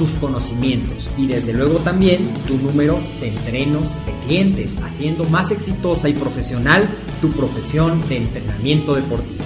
tus 0.00 0.14
conocimientos 0.14 1.08
y 1.18 1.26
desde 1.26 1.52
luego 1.52 1.78
también 1.80 2.26
tu 2.48 2.56
número 2.56 2.98
de 3.20 3.28
entrenos 3.28 3.96
de 4.06 4.14
clientes, 4.24 4.78
haciendo 4.82 5.24
más 5.24 5.50
exitosa 5.50 6.08
y 6.08 6.14
profesional 6.14 6.88
tu 7.20 7.30
profesión 7.30 8.00
de 8.08 8.16
entrenamiento 8.16 8.94
deportivo. 8.94 9.44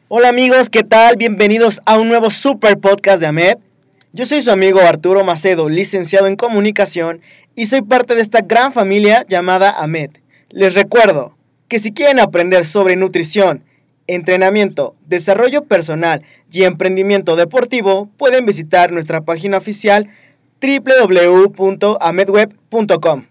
Hola 0.06 0.28
amigos, 0.28 0.68
¿qué 0.70 0.84
tal? 0.84 1.16
Bienvenidos 1.16 1.80
a 1.86 1.98
un 1.98 2.06
nuevo 2.06 2.30
super 2.30 2.78
podcast 2.78 3.18
de 3.18 3.26
AMED. 3.26 3.63
Yo 4.16 4.26
soy 4.26 4.42
su 4.42 4.52
amigo 4.52 4.78
Arturo 4.78 5.24
Macedo, 5.24 5.68
licenciado 5.68 6.28
en 6.28 6.36
comunicación, 6.36 7.20
y 7.56 7.66
soy 7.66 7.82
parte 7.82 8.14
de 8.14 8.22
esta 8.22 8.42
gran 8.42 8.72
familia 8.72 9.26
llamada 9.28 9.82
AMED. 9.82 10.10
Les 10.50 10.74
recuerdo 10.74 11.36
que 11.66 11.80
si 11.80 11.90
quieren 11.90 12.20
aprender 12.20 12.64
sobre 12.64 12.94
nutrición, 12.94 13.64
entrenamiento, 14.06 14.94
desarrollo 15.04 15.64
personal 15.64 16.22
y 16.52 16.62
emprendimiento 16.62 17.34
deportivo, 17.34 18.08
pueden 18.16 18.46
visitar 18.46 18.92
nuestra 18.92 19.22
página 19.22 19.58
oficial 19.58 20.08
www.amedweb.com. 20.62 23.24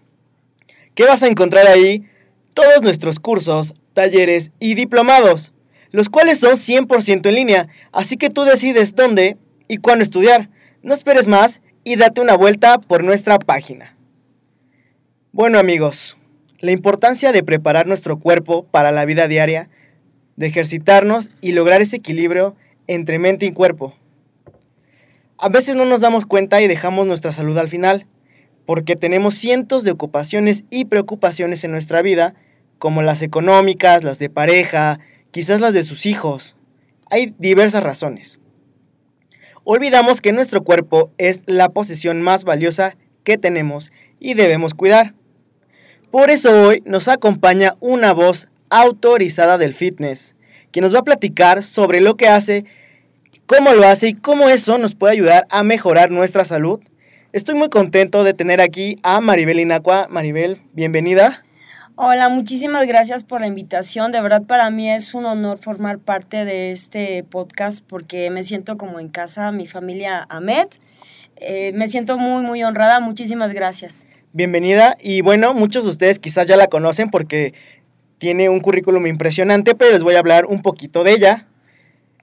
¿Qué 0.94 1.04
vas 1.04 1.22
a 1.22 1.28
encontrar 1.28 1.66
ahí? 1.66 2.04
Todos 2.52 2.82
nuestros 2.82 3.20
cursos, 3.20 3.72
talleres 3.94 4.50
y 4.60 4.74
diplomados, 4.74 5.54
los 5.92 6.10
cuales 6.10 6.40
son 6.40 6.56
100% 6.56 7.26
en 7.26 7.34
línea, 7.34 7.68
así 7.90 8.18
que 8.18 8.28
tú 8.28 8.42
decides 8.42 8.94
dónde 8.94 9.38
y 9.66 9.78
cuándo 9.78 10.02
estudiar. 10.02 10.50
No 10.84 10.92
esperes 10.92 11.28
más 11.28 11.62
y 11.82 11.96
date 11.96 12.20
una 12.20 12.36
vuelta 12.36 12.76
por 12.76 13.04
nuestra 13.04 13.38
página. 13.38 13.96
Bueno 15.32 15.58
amigos, 15.58 16.18
la 16.58 16.72
importancia 16.72 17.32
de 17.32 17.42
preparar 17.42 17.86
nuestro 17.86 18.18
cuerpo 18.18 18.66
para 18.66 18.92
la 18.92 19.06
vida 19.06 19.26
diaria, 19.26 19.70
de 20.36 20.46
ejercitarnos 20.46 21.30
y 21.40 21.52
lograr 21.52 21.80
ese 21.80 21.96
equilibrio 21.96 22.54
entre 22.86 23.18
mente 23.18 23.46
y 23.46 23.52
cuerpo. 23.52 23.94
A 25.38 25.48
veces 25.48 25.74
no 25.74 25.86
nos 25.86 26.02
damos 26.02 26.26
cuenta 26.26 26.60
y 26.60 26.68
dejamos 26.68 27.06
nuestra 27.06 27.32
salud 27.32 27.56
al 27.56 27.70
final, 27.70 28.06
porque 28.66 28.94
tenemos 28.94 29.36
cientos 29.36 29.84
de 29.84 29.90
ocupaciones 29.90 30.64
y 30.68 30.84
preocupaciones 30.84 31.64
en 31.64 31.70
nuestra 31.70 32.02
vida, 32.02 32.34
como 32.78 33.00
las 33.00 33.22
económicas, 33.22 34.04
las 34.04 34.18
de 34.18 34.28
pareja, 34.28 35.00
quizás 35.30 35.62
las 35.62 35.72
de 35.72 35.82
sus 35.82 36.04
hijos. 36.04 36.56
Hay 37.08 37.34
diversas 37.38 37.82
razones. 37.82 38.38
Olvidamos 39.66 40.20
que 40.20 40.32
nuestro 40.32 40.62
cuerpo 40.62 41.10
es 41.16 41.40
la 41.46 41.70
posesión 41.70 42.20
más 42.20 42.44
valiosa 42.44 42.96
que 43.24 43.38
tenemos 43.38 43.92
y 44.20 44.34
debemos 44.34 44.74
cuidar. 44.74 45.14
Por 46.10 46.28
eso 46.28 46.68
hoy 46.68 46.82
nos 46.84 47.08
acompaña 47.08 47.74
una 47.80 48.12
voz 48.12 48.48
autorizada 48.68 49.56
del 49.56 49.72
fitness, 49.72 50.34
que 50.70 50.82
nos 50.82 50.94
va 50.94 50.98
a 50.98 51.04
platicar 51.04 51.62
sobre 51.62 52.02
lo 52.02 52.16
que 52.16 52.28
hace, 52.28 52.66
cómo 53.46 53.72
lo 53.72 53.86
hace 53.86 54.08
y 54.08 54.14
cómo 54.14 54.50
eso 54.50 54.76
nos 54.76 54.94
puede 54.94 55.14
ayudar 55.14 55.46
a 55.48 55.62
mejorar 55.62 56.10
nuestra 56.10 56.44
salud. 56.44 56.80
Estoy 57.32 57.54
muy 57.54 57.70
contento 57.70 58.22
de 58.22 58.34
tener 58.34 58.60
aquí 58.60 58.98
a 59.02 59.22
Maribel 59.22 59.60
Inacua. 59.60 60.08
Maribel, 60.10 60.60
bienvenida. 60.74 61.42
Hola, 61.96 62.28
muchísimas 62.28 62.88
gracias 62.88 63.22
por 63.22 63.40
la 63.40 63.46
invitación. 63.46 64.10
De 64.10 64.20
verdad 64.20 64.42
para 64.42 64.68
mí 64.68 64.90
es 64.90 65.14
un 65.14 65.26
honor 65.26 65.58
formar 65.58 66.00
parte 66.00 66.44
de 66.44 66.72
este 66.72 67.22
podcast 67.22 67.84
porque 67.86 68.30
me 68.30 68.42
siento 68.42 68.76
como 68.76 68.98
en 68.98 69.08
casa, 69.08 69.52
mi 69.52 69.68
familia 69.68 70.26
Ahmed. 70.28 70.66
Eh, 71.36 71.70
me 71.72 71.86
siento 71.86 72.18
muy, 72.18 72.42
muy 72.42 72.64
honrada. 72.64 72.98
Muchísimas 72.98 73.54
gracias. 73.54 74.08
Bienvenida 74.32 74.96
y 75.00 75.20
bueno, 75.20 75.54
muchos 75.54 75.84
de 75.84 75.90
ustedes 75.90 76.18
quizás 76.18 76.48
ya 76.48 76.56
la 76.56 76.66
conocen 76.66 77.10
porque 77.10 77.54
tiene 78.18 78.48
un 78.48 78.58
currículum 78.58 79.06
impresionante, 79.06 79.76
pero 79.76 79.92
les 79.92 80.02
voy 80.02 80.16
a 80.16 80.18
hablar 80.18 80.46
un 80.46 80.62
poquito 80.62 81.04
de 81.04 81.12
ella. 81.12 81.46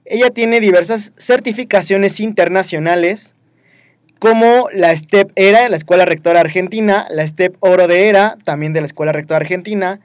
Ella 0.04 0.28
tiene 0.28 0.60
diversas 0.60 1.14
certificaciones 1.16 2.20
internacionales, 2.20 3.36
como 4.22 4.68
la 4.72 4.94
STEP 4.94 5.32
ERA 5.34 5.64
en 5.64 5.72
la 5.72 5.76
Escuela 5.76 6.04
Rectora 6.04 6.38
Argentina, 6.38 7.08
la 7.10 7.26
STEP 7.26 7.56
Oro 7.58 7.88
de 7.88 8.06
ERA, 8.06 8.38
también 8.44 8.72
de 8.72 8.80
la 8.80 8.86
Escuela 8.86 9.10
Rectora 9.10 9.38
Argentina, 9.38 9.98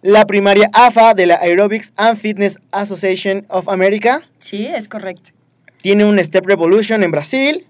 la 0.00 0.26
primaria 0.26 0.68
AFA 0.72 1.14
de 1.14 1.26
la 1.26 1.36
Aerobics 1.36 1.92
and 1.94 2.18
Fitness 2.18 2.58
Association 2.72 3.46
of 3.48 3.68
America. 3.68 4.22
Sí, 4.40 4.66
es 4.66 4.88
correcto. 4.88 5.30
Tiene 5.80 6.04
un 6.04 6.18
STEP 6.18 6.44
Revolution 6.44 7.04
en 7.04 7.12
Brasil, 7.12 7.64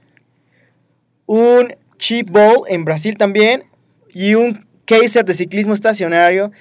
un 1.26 1.74
Chip 1.98 2.30
Bowl 2.30 2.62
en 2.68 2.86
Brasil 2.86 3.18
también, 3.18 3.64
y 4.14 4.32
un 4.32 4.66
Kaiser 4.86 5.26
de 5.26 5.34
ciclismo 5.34 5.74
estacionario 5.74 6.52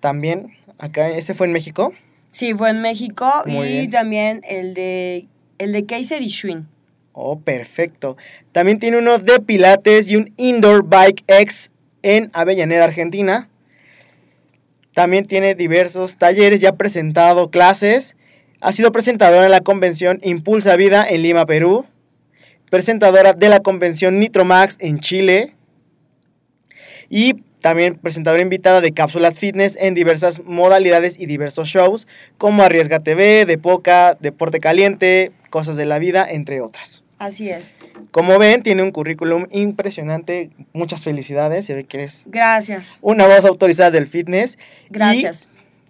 también 0.00 0.56
acá, 0.78 1.10
¿este 1.10 1.34
fue 1.34 1.46
en 1.46 1.52
México? 1.52 1.92
Sí, 2.30 2.54
fue 2.54 2.70
en 2.70 2.80
México 2.80 3.30
y 3.44 3.88
también 3.88 4.40
el 4.48 4.72
de, 4.72 5.28
el 5.58 5.72
de 5.72 5.84
Kaiser 5.84 6.22
y 6.22 6.30
Schwinn. 6.30 6.66
Oh, 7.12 7.40
perfecto. 7.40 8.16
También 8.52 8.78
tiene 8.78 8.98
uno 8.98 9.18
de 9.18 9.40
Pilates 9.40 10.08
y 10.08 10.16
un 10.16 10.32
Indoor 10.36 10.84
Bike 10.84 11.24
X 11.26 11.70
en 12.02 12.30
Avellaneda, 12.32 12.84
Argentina. 12.84 13.48
También 14.94 15.26
tiene 15.26 15.54
diversos 15.54 16.16
talleres, 16.16 16.60
ya 16.60 16.70
ha 16.70 16.76
presentado 16.76 17.50
clases. 17.50 18.16
Ha 18.60 18.72
sido 18.72 18.92
presentadora 18.92 19.44
en 19.44 19.50
la 19.50 19.60
convención 19.60 20.20
Impulsa 20.22 20.76
Vida 20.76 21.06
en 21.08 21.22
Lima, 21.22 21.46
Perú. 21.46 21.86
Presentadora 22.70 23.32
de 23.32 23.48
la 23.48 23.60
convención 23.60 24.18
Nitromax 24.18 24.76
en 24.80 25.00
Chile. 25.00 25.54
Y 27.08 27.42
también 27.60 27.96
presentadora 27.96 28.42
invitada 28.42 28.80
de 28.80 28.92
cápsulas 28.92 29.38
fitness 29.38 29.76
en 29.80 29.94
diversas 29.94 30.42
modalidades 30.44 31.18
y 31.18 31.26
diversos 31.26 31.68
shows, 31.68 32.06
como 32.38 32.62
Arriesga 32.62 33.00
TV, 33.00 33.44
De 33.46 33.58
Poca, 33.58 34.16
Deporte 34.18 34.60
Caliente, 34.60 35.32
Cosas 35.50 35.76
de 35.76 35.86
la 35.86 35.98
Vida, 35.98 36.26
entre 36.28 36.60
otras. 36.60 37.04
Así 37.18 37.50
es. 37.50 37.74
Como 38.12 38.38
ven, 38.38 38.62
tiene 38.62 38.82
un 38.82 38.92
currículum 38.92 39.46
impresionante. 39.50 40.48
Muchas 40.72 41.04
felicidades. 41.04 41.66
Se 41.66 41.74
ve 41.74 41.84
que 41.84 41.98
eres. 41.98 42.22
Gracias. 42.26 42.98
Una 43.02 43.26
voz 43.26 43.44
autorizada 43.44 43.90
del 43.90 44.06
fitness. 44.06 44.58
Gracias. 44.88 45.48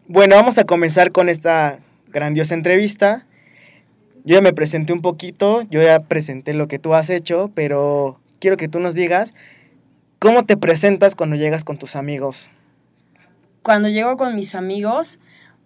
bueno, 0.09 0.35
vamos 0.35 0.59
a 0.59 0.65
comenzar 0.65 1.13
con 1.13 1.29
esta 1.29 1.79
grandiosa 2.09 2.55
entrevista. 2.55 3.27
Yo 4.25 4.35
ya 4.35 4.43
me 4.43 4.53
presenté 4.53 4.93
un 4.93 5.03
poquito, 5.03 5.63
yo 5.71 5.81
ya 5.81 6.01
presenté 6.01 6.53
lo 6.53 6.67
que 6.67 6.81
tú 6.81 6.95
has 6.95 7.09
hecho, 7.09 7.51
pero 7.55 8.21
quiero 8.41 8.57
que 8.57 8.69
tú 8.69 8.81
nos 8.81 8.95
digas 8.95 9.35
¿Cómo 10.21 10.45
te 10.45 10.59
presentas 10.59 11.15
cuando 11.15 11.35
llegas 11.37 11.65
con 11.65 11.79
tus 11.79 11.97
amigos? 11.97 12.51
Cuando 13.63 13.89
llego 13.89 14.19
con 14.19 14.37
mis 14.37 14.55
amigos, 14.55 15.19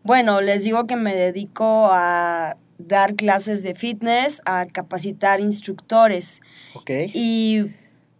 bueno, 0.05 0.41
les 0.41 0.63
digo 0.63 0.87
que 0.87 0.95
me 0.95 1.13
dedico 1.13 1.89
a 1.91 2.57
dar 2.79 3.17
clases 3.17 3.65
de 3.65 3.75
fitness, 3.75 4.43
a 4.45 4.67
capacitar 4.67 5.41
instructores. 5.41 6.41
Ok. 6.75 6.89
Y 7.13 7.73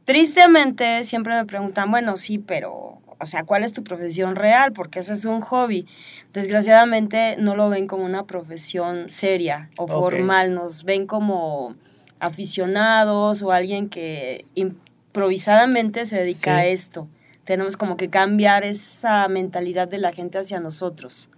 tristemente 0.05 1.05
siempre 1.05 1.37
me 1.37 1.45
preguntan, 1.45 1.93
bueno, 1.93 2.17
sí, 2.17 2.39
pero, 2.39 2.99
o 3.21 3.27
sea, 3.27 3.45
¿cuál 3.45 3.63
es 3.63 3.73
tu 3.73 3.85
profesión 3.85 4.35
real? 4.35 4.73
Porque 4.73 4.99
eso 4.99 5.13
es 5.13 5.25
un 5.27 5.41
hobby. 5.41 5.87
Desgraciadamente 6.33 7.37
no 7.39 7.55
lo 7.55 7.69
ven 7.69 7.87
como 7.87 8.05
una 8.05 8.25
profesión 8.25 9.09
seria 9.09 9.71
o 9.77 9.87
formal, 9.87 10.53
nos 10.53 10.83
ven 10.83 11.07
como 11.07 11.77
aficionados 12.19 13.41
o 13.43 13.53
alguien 13.53 13.89
que 13.89 14.47
improvisadamente 15.25 16.07
se 16.07 16.17
dedica 16.17 16.41
Sí. 16.41 16.49
a 16.51 16.67
esto. 16.67 17.09
Tenemos 17.45 17.77
como 17.77 17.97
que 17.97 18.11
cambiar 18.11 18.65
esa 18.65 19.29
mentalidad 19.29 19.87
de 19.87 19.99
la 19.99 20.13
gente 20.13 20.39
hacia 20.39 20.59
nosotros. 20.59 21.31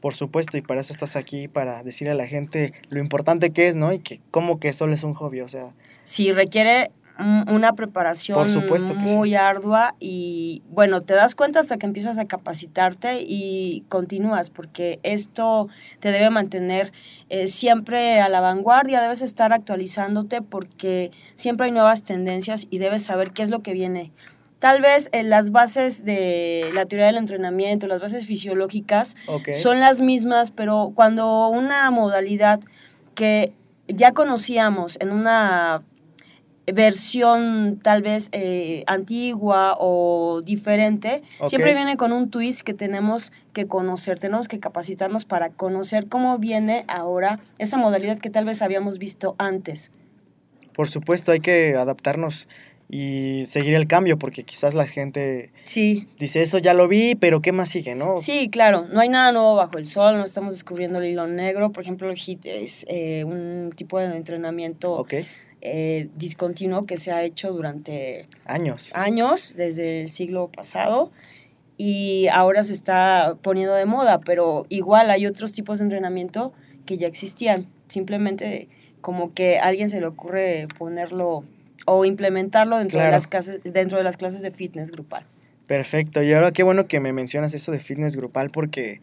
Por 0.00 0.12
supuesto, 0.12 0.58
y 0.58 0.60
para 0.62 0.82
eso 0.82 0.92
estás 0.92 1.16
aquí, 1.16 1.48
para 1.48 1.82
decirle 1.82 2.10
a 2.10 2.16
la 2.16 2.26
gente 2.26 2.74
lo 2.90 3.00
importante 3.00 3.50
que 3.50 3.68
es, 3.68 3.76
¿no? 3.76 3.94
Y 3.94 4.00
que 4.00 4.20
como 4.30 4.60
que 4.60 4.74
solo 4.74 4.92
es 4.92 5.04
un 5.04 5.14
hobby, 5.14 5.40
o 5.40 5.48
sea, 5.48 5.72
Sí, 6.04 6.32
requiere 6.32 6.90
una 7.18 7.74
preparación 7.74 8.36
Por 8.36 8.50
supuesto 8.50 8.94
que 8.94 9.04
muy 9.04 9.34
ardua 9.36 9.94
y 10.00 10.62
bueno, 10.70 11.02
te 11.02 11.14
das 11.14 11.34
cuenta 11.34 11.60
hasta 11.60 11.76
que 11.76 11.86
empiezas 11.86 12.18
a 12.18 12.24
capacitarte 12.24 13.22
y 13.22 13.84
continúas 13.88 14.50
porque 14.50 14.98
esto 15.04 15.68
te 16.00 16.10
debe 16.10 16.30
mantener 16.30 16.92
eh, 17.28 17.46
siempre 17.46 18.20
a 18.20 18.28
la 18.28 18.40
vanguardia, 18.40 19.00
debes 19.00 19.22
estar 19.22 19.52
actualizándote 19.52 20.42
porque 20.42 21.12
siempre 21.36 21.66
hay 21.66 21.72
nuevas 21.72 22.02
tendencias 22.02 22.66
y 22.68 22.78
debes 22.78 23.04
saber 23.04 23.30
qué 23.30 23.42
es 23.42 23.50
lo 23.50 23.62
que 23.62 23.74
viene. 23.74 24.12
Tal 24.58 24.80
vez 24.80 25.08
eh, 25.12 25.22
las 25.22 25.50
bases 25.50 26.04
de 26.04 26.70
la 26.72 26.86
teoría 26.86 27.06
del 27.06 27.18
entrenamiento, 27.18 27.86
las 27.86 28.00
bases 28.00 28.26
fisiológicas, 28.26 29.14
son 29.52 29.78
las 29.78 30.00
mismas, 30.00 30.50
pero 30.50 30.92
cuando 30.94 31.48
una 31.48 31.90
modalidad 31.90 32.60
que 33.14 33.52
ya 33.86 34.12
conocíamos 34.12 34.96
en 35.00 35.12
una 35.12 35.82
versión 36.72 37.78
tal 37.82 38.02
vez 38.02 38.28
eh, 38.32 38.84
antigua 38.86 39.76
o 39.78 40.42
diferente, 40.42 41.22
siempre 41.46 41.74
viene 41.74 41.96
con 41.96 42.12
un 42.12 42.30
twist 42.30 42.62
que 42.62 42.74
tenemos 42.74 43.32
que 43.52 43.66
conocer, 43.66 44.18
tenemos 44.18 44.48
que 44.48 44.58
capacitarnos 44.60 45.24
para 45.24 45.50
conocer 45.50 46.08
cómo 46.08 46.38
viene 46.38 46.84
ahora 46.88 47.40
esa 47.58 47.76
modalidad 47.76 48.18
que 48.18 48.30
tal 48.30 48.44
vez 48.44 48.62
habíamos 48.62 48.98
visto 48.98 49.34
antes. 49.38 49.90
Por 50.72 50.88
supuesto, 50.88 51.32
hay 51.32 51.40
que 51.40 51.76
adaptarnos 51.76 52.48
y 52.90 53.44
seguir 53.46 53.74
el 53.74 53.86
cambio, 53.86 54.18
porque 54.18 54.44
quizás 54.44 54.74
la 54.74 54.86
gente 54.86 55.50
Sí, 55.64 56.06
dice, 56.18 56.42
eso 56.42 56.58
ya 56.58 56.74
lo 56.74 56.86
vi, 56.86 57.14
pero 57.14 57.40
¿qué 57.40 57.52
más 57.52 57.70
sigue, 57.70 57.94
no? 57.94 58.18
Sí, 58.18 58.48
claro, 58.50 58.86
no 58.92 59.00
hay 59.00 59.08
nada 59.08 59.32
nuevo 59.32 59.54
bajo 59.54 59.78
el 59.78 59.86
sol, 59.86 60.16
no 60.16 60.24
estamos 60.24 60.54
descubriendo 60.54 60.98
el 60.98 61.06
hilo 61.06 61.26
negro. 61.26 61.72
Por 61.72 61.82
ejemplo, 61.82 62.10
el 62.10 62.16
HIIT 62.16 62.46
es 62.46 62.84
eh, 62.88 63.24
un 63.24 63.72
tipo 63.74 63.98
de 63.98 64.14
entrenamiento 64.16 64.92
Ok, 64.92 65.14
eh, 65.64 66.08
discontinuo 66.16 66.84
que 66.84 66.98
se 66.98 67.10
ha 67.10 67.22
hecho 67.24 67.50
durante 67.50 68.28
años. 68.44 68.90
años, 68.94 69.54
desde 69.56 70.02
el 70.02 70.08
siglo 70.08 70.48
pasado, 70.48 71.10
y 71.76 72.28
ahora 72.28 72.62
se 72.62 72.74
está 72.74 73.36
poniendo 73.42 73.74
de 73.74 73.86
moda, 73.86 74.20
pero 74.20 74.66
igual 74.68 75.10
hay 75.10 75.26
otros 75.26 75.52
tipos 75.52 75.78
de 75.78 75.84
entrenamiento 75.84 76.52
que 76.86 76.98
ya 76.98 77.06
existían. 77.06 77.66
Simplemente 77.88 78.68
como 79.00 79.32
que 79.32 79.58
a 79.58 79.64
alguien 79.64 79.90
se 79.90 80.00
le 80.00 80.06
ocurre 80.06 80.68
ponerlo 80.78 81.44
o 81.86 82.04
implementarlo 82.04 82.78
dentro, 82.78 82.98
Claro. 82.98 83.06
de, 83.06 83.12
las 83.12 83.26
clases, 83.26 83.60
dentro 83.64 83.98
de 83.98 84.04
las 84.04 84.16
clases 84.16 84.42
de 84.42 84.50
fitness 84.50 84.90
grupal. 84.90 85.26
Perfecto, 85.66 86.22
y 86.22 86.32
ahora 86.34 86.52
qué 86.52 86.62
bueno 86.62 86.86
que 86.86 87.00
me 87.00 87.12
mencionas 87.12 87.54
eso 87.54 87.72
de 87.72 87.80
fitness 87.80 88.16
grupal, 88.16 88.50
porque 88.50 89.00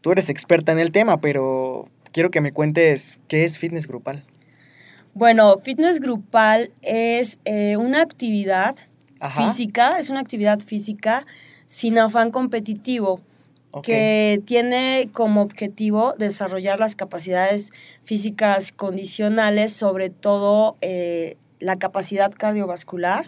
tú 0.00 0.12
eres 0.12 0.28
experta 0.28 0.70
en 0.70 0.78
el 0.78 0.92
tema, 0.92 1.20
pero 1.20 1.88
quiero 2.12 2.30
que 2.30 2.40
me 2.40 2.52
cuentes 2.52 3.18
qué 3.26 3.44
es 3.44 3.58
fitness 3.58 3.88
grupal. 3.88 4.22
Bueno, 5.14 5.58
fitness 5.58 6.00
grupal 6.00 6.70
es 6.82 7.38
eh, 7.44 7.76
una 7.76 8.00
actividad 8.00 8.76
Ajá. 9.18 9.46
física, 9.46 9.98
es 9.98 10.08
una 10.08 10.20
actividad 10.20 10.58
física 10.60 11.24
sin 11.66 11.98
afán 11.98 12.30
competitivo, 12.30 13.20
que 13.84 14.42
tiene 14.46 15.08
como 15.12 15.42
objetivo 15.42 16.14
desarrollar 16.18 16.80
las 16.80 16.96
capacidades 16.96 17.70
físicas 18.02 18.72
condicionales, 18.72 19.72
sobre 19.72 20.10
todo 20.10 20.76
eh, 20.80 21.36
la 21.60 21.76
capacidad 21.76 22.32
cardiovascular, 22.32 23.26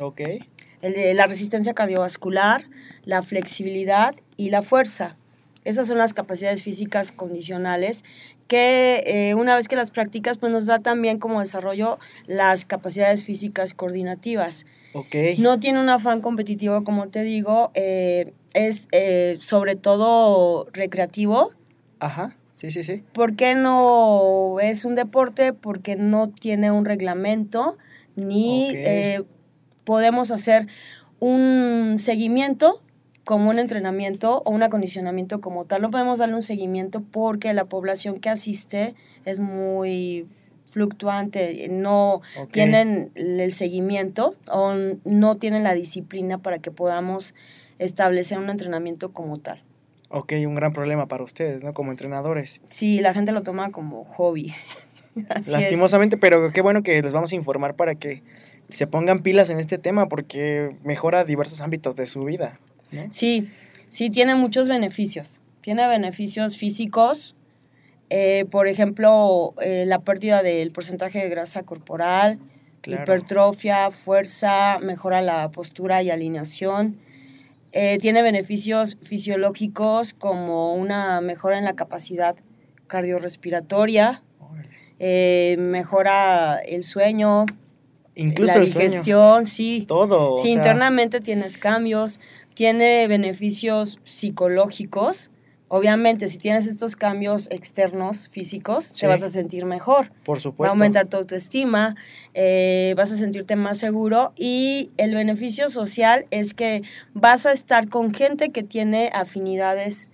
el 0.80 1.16
la 1.16 1.26
resistencia 1.26 1.74
cardiovascular, 1.74 2.64
la 3.04 3.22
flexibilidad 3.22 4.16
y 4.36 4.50
la 4.50 4.62
fuerza. 4.62 5.16
Esas 5.64 5.86
son 5.88 5.98
las 5.98 6.12
capacidades 6.14 6.62
físicas 6.62 7.12
condicionales 7.12 8.04
que 8.48 9.02
eh, 9.06 9.34
una 9.34 9.54
vez 9.54 9.68
que 9.68 9.76
las 9.76 9.90
practicas, 9.90 10.38
pues 10.38 10.52
nos 10.52 10.66
da 10.66 10.80
también 10.80 11.18
como 11.18 11.40
desarrollo 11.40 11.98
las 12.26 12.64
capacidades 12.64 13.24
físicas 13.24 13.72
coordinativas. 13.72 14.66
ok. 14.92 15.14
No 15.38 15.58
tiene 15.60 15.80
un 15.80 15.88
afán 15.88 16.20
competitivo, 16.20 16.84
como 16.84 17.08
te 17.08 17.22
digo, 17.22 17.70
eh, 17.74 18.32
es 18.54 18.88
eh, 18.92 19.38
sobre 19.40 19.76
todo 19.76 20.66
recreativo. 20.72 21.52
Ajá, 22.00 22.36
sí, 22.54 22.70
sí, 22.70 22.82
sí. 22.84 23.04
¿Por 23.12 23.36
qué 23.36 23.54
no 23.54 24.58
es 24.60 24.84
un 24.84 24.94
deporte? 24.94 25.52
Porque 25.52 25.96
no 25.96 26.28
tiene 26.28 26.70
un 26.70 26.84
reglamento, 26.84 27.78
ni 28.16 28.70
eh, 28.74 29.22
podemos 29.84 30.30
hacer 30.30 30.66
un 31.20 31.94
seguimiento 31.98 32.82
como 33.24 33.50
un 33.50 33.58
entrenamiento 33.58 34.42
o 34.44 34.50
un 34.50 34.62
acondicionamiento 34.62 35.40
como 35.40 35.64
tal. 35.64 35.82
No 35.82 35.90
podemos 35.90 36.18
darle 36.18 36.34
un 36.34 36.42
seguimiento 36.42 37.02
porque 37.02 37.52
la 37.52 37.64
población 37.66 38.18
que 38.18 38.30
asiste 38.30 38.94
es 39.24 39.40
muy 39.40 40.26
fluctuante, 40.66 41.68
no 41.68 42.22
tienen 42.50 43.10
el 43.14 43.52
seguimiento 43.52 44.34
o 44.50 44.72
no 45.04 45.36
tienen 45.36 45.62
la 45.62 45.74
disciplina 45.74 46.38
para 46.38 46.60
que 46.60 46.70
podamos 46.70 47.34
establecer 47.78 48.38
un 48.38 48.48
entrenamiento 48.48 49.12
como 49.12 49.38
tal. 49.38 49.62
Ok, 50.08 50.32
un 50.46 50.54
gran 50.54 50.72
problema 50.72 51.08
para 51.08 51.24
ustedes, 51.24 51.62
¿no? 51.62 51.74
Como 51.74 51.90
entrenadores. 51.90 52.60
Sí, 52.70 53.00
la 53.00 53.12
gente 53.12 53.32
lo 53.32 53.42
toma 53.42 53.70
como 53.70 54.04
hobby. 54.04 54.54
Así 55.28 55.50
es. 55.50 55.52
Lastimosamente, 55.52 56.16
pero 56.16 56.52
qué 56.52 56.62
bueno 56.62 56.82
que 56.82 57.02
les 57.02 57.12
vamos 57.12 57.32
a 57.32 57.34
informar 57.34 57.76
para 57.76 57.94
que 57.94 58.22
se 58.70 58.86
pongan 58.86 59.22
pilas 59.22 59.50
en 59.50 59.60
este 59.60 59.76
tema 59.76 60.08
porque 60.08 60.76
mejora 60.84 61.24
diversos 61.24 61.60
ámbitos 61.60 61.96
de 61.96 62.06
su 62.06 62.24
vida. 62.24 62.58
¿No? 62.92 63.02
Sí, 63.10 63.48
sí, 63.88 64.10
tiene 64.10 64.34
muchos 64.34 64.68
beneficios. 64.68 65.40
Tiene 65.60 65.86
beneficios 65.88 66.56
físicos, 66.56 67.36
eh, 68.10 68.44
por 68.50 68.68
ejemplo, 68.68 69.54
eh, 69.60 69.84
la 69.86 70.00
pérdida 70.00 70.42
del 70.42 70.70
porcentaje 70.72 71.18
de 71.20 71.28
grasa 71.28 71.62
corporal, 71.62 72.38
Claro. 72.80 73.02
hipertrofia, 73.04 73.90
fuerza, 73.92 74.78
mejora 74.80 75.22
la 75.22 75.50
postura 75.52 76.02
y 76.02 76.10
alineación. 76.10 76.98
Eh, 77.70 77.96
tiene 78.00 78.22
beneficios 78.22 78.98
fisiológicos 79.02 80.14
como 80.14 80.74
una 80.74 81.20
mejora 81.20 81.58
en 81.58 81.64
la 81.64 81.74
capacidad 81.74 82.34
cardiorrespiratoria, 82.88 84.22
mejora 85.58 86.58
el 86.58 86.82
sueño, 86.82 87.46
Incluso 88.14 88.54
la 88.54 88.60
el 88.60 88.68
sueño. 88.68 88.88
digestión, 88.90 89.46
sí. 89.46 89.84
Todo. 89.88 90.34
o 90.34 90.36
Sí, 90.36 90.48
sea, 90.48 90.56
internamente 90.56 91.20
tienes 91.20 91.56
cambios, 91.56 92.20
tiene 92.54 93.06
beneficios 93.08 93.98
psicológicos. 94.04 95.30
Obviamente, 95.68 96.28
si 96.28 96.36
tienes 96.36 96.66
estos 96.66 96.96
cambios 96.96 97.48
externos 97.50 98.28
físicos, 98.28 98.84
Sí. 98.92 99.00
te 99.00 99.06
vas 99.06 99.22
a 99.22 99.28
sentir 99.30 99.64
mejor. 99.64 100.12
Por 100.24 100.36
Va 100.36 100.40
a 100.40 100.42
supuesto. 100.42 100.72
aumentar 100.74 101.06
tu 101.06 101.16
autoestima, 101.16 101.96
eh, 102.34 102.92
vas 102.96 103.10
a 103.10 103.16
sentirte 103.16 103.56
más 103.56 103.78
seguro 103.78 104.32
y 104.36 104.90
el 104.98 105.14
beneficio 105.14 105.70
social 105.70 106.26
es 106.30 106.52
que 106.52 106.82
vas 107.14 107.46
a 107.46 107.52
estar 107.52 107.88
con 107.88 108.12
gente 108.12 108.50
que 108.50 108.62
tiene 108.62 109.10
afinidades 109.14 110.10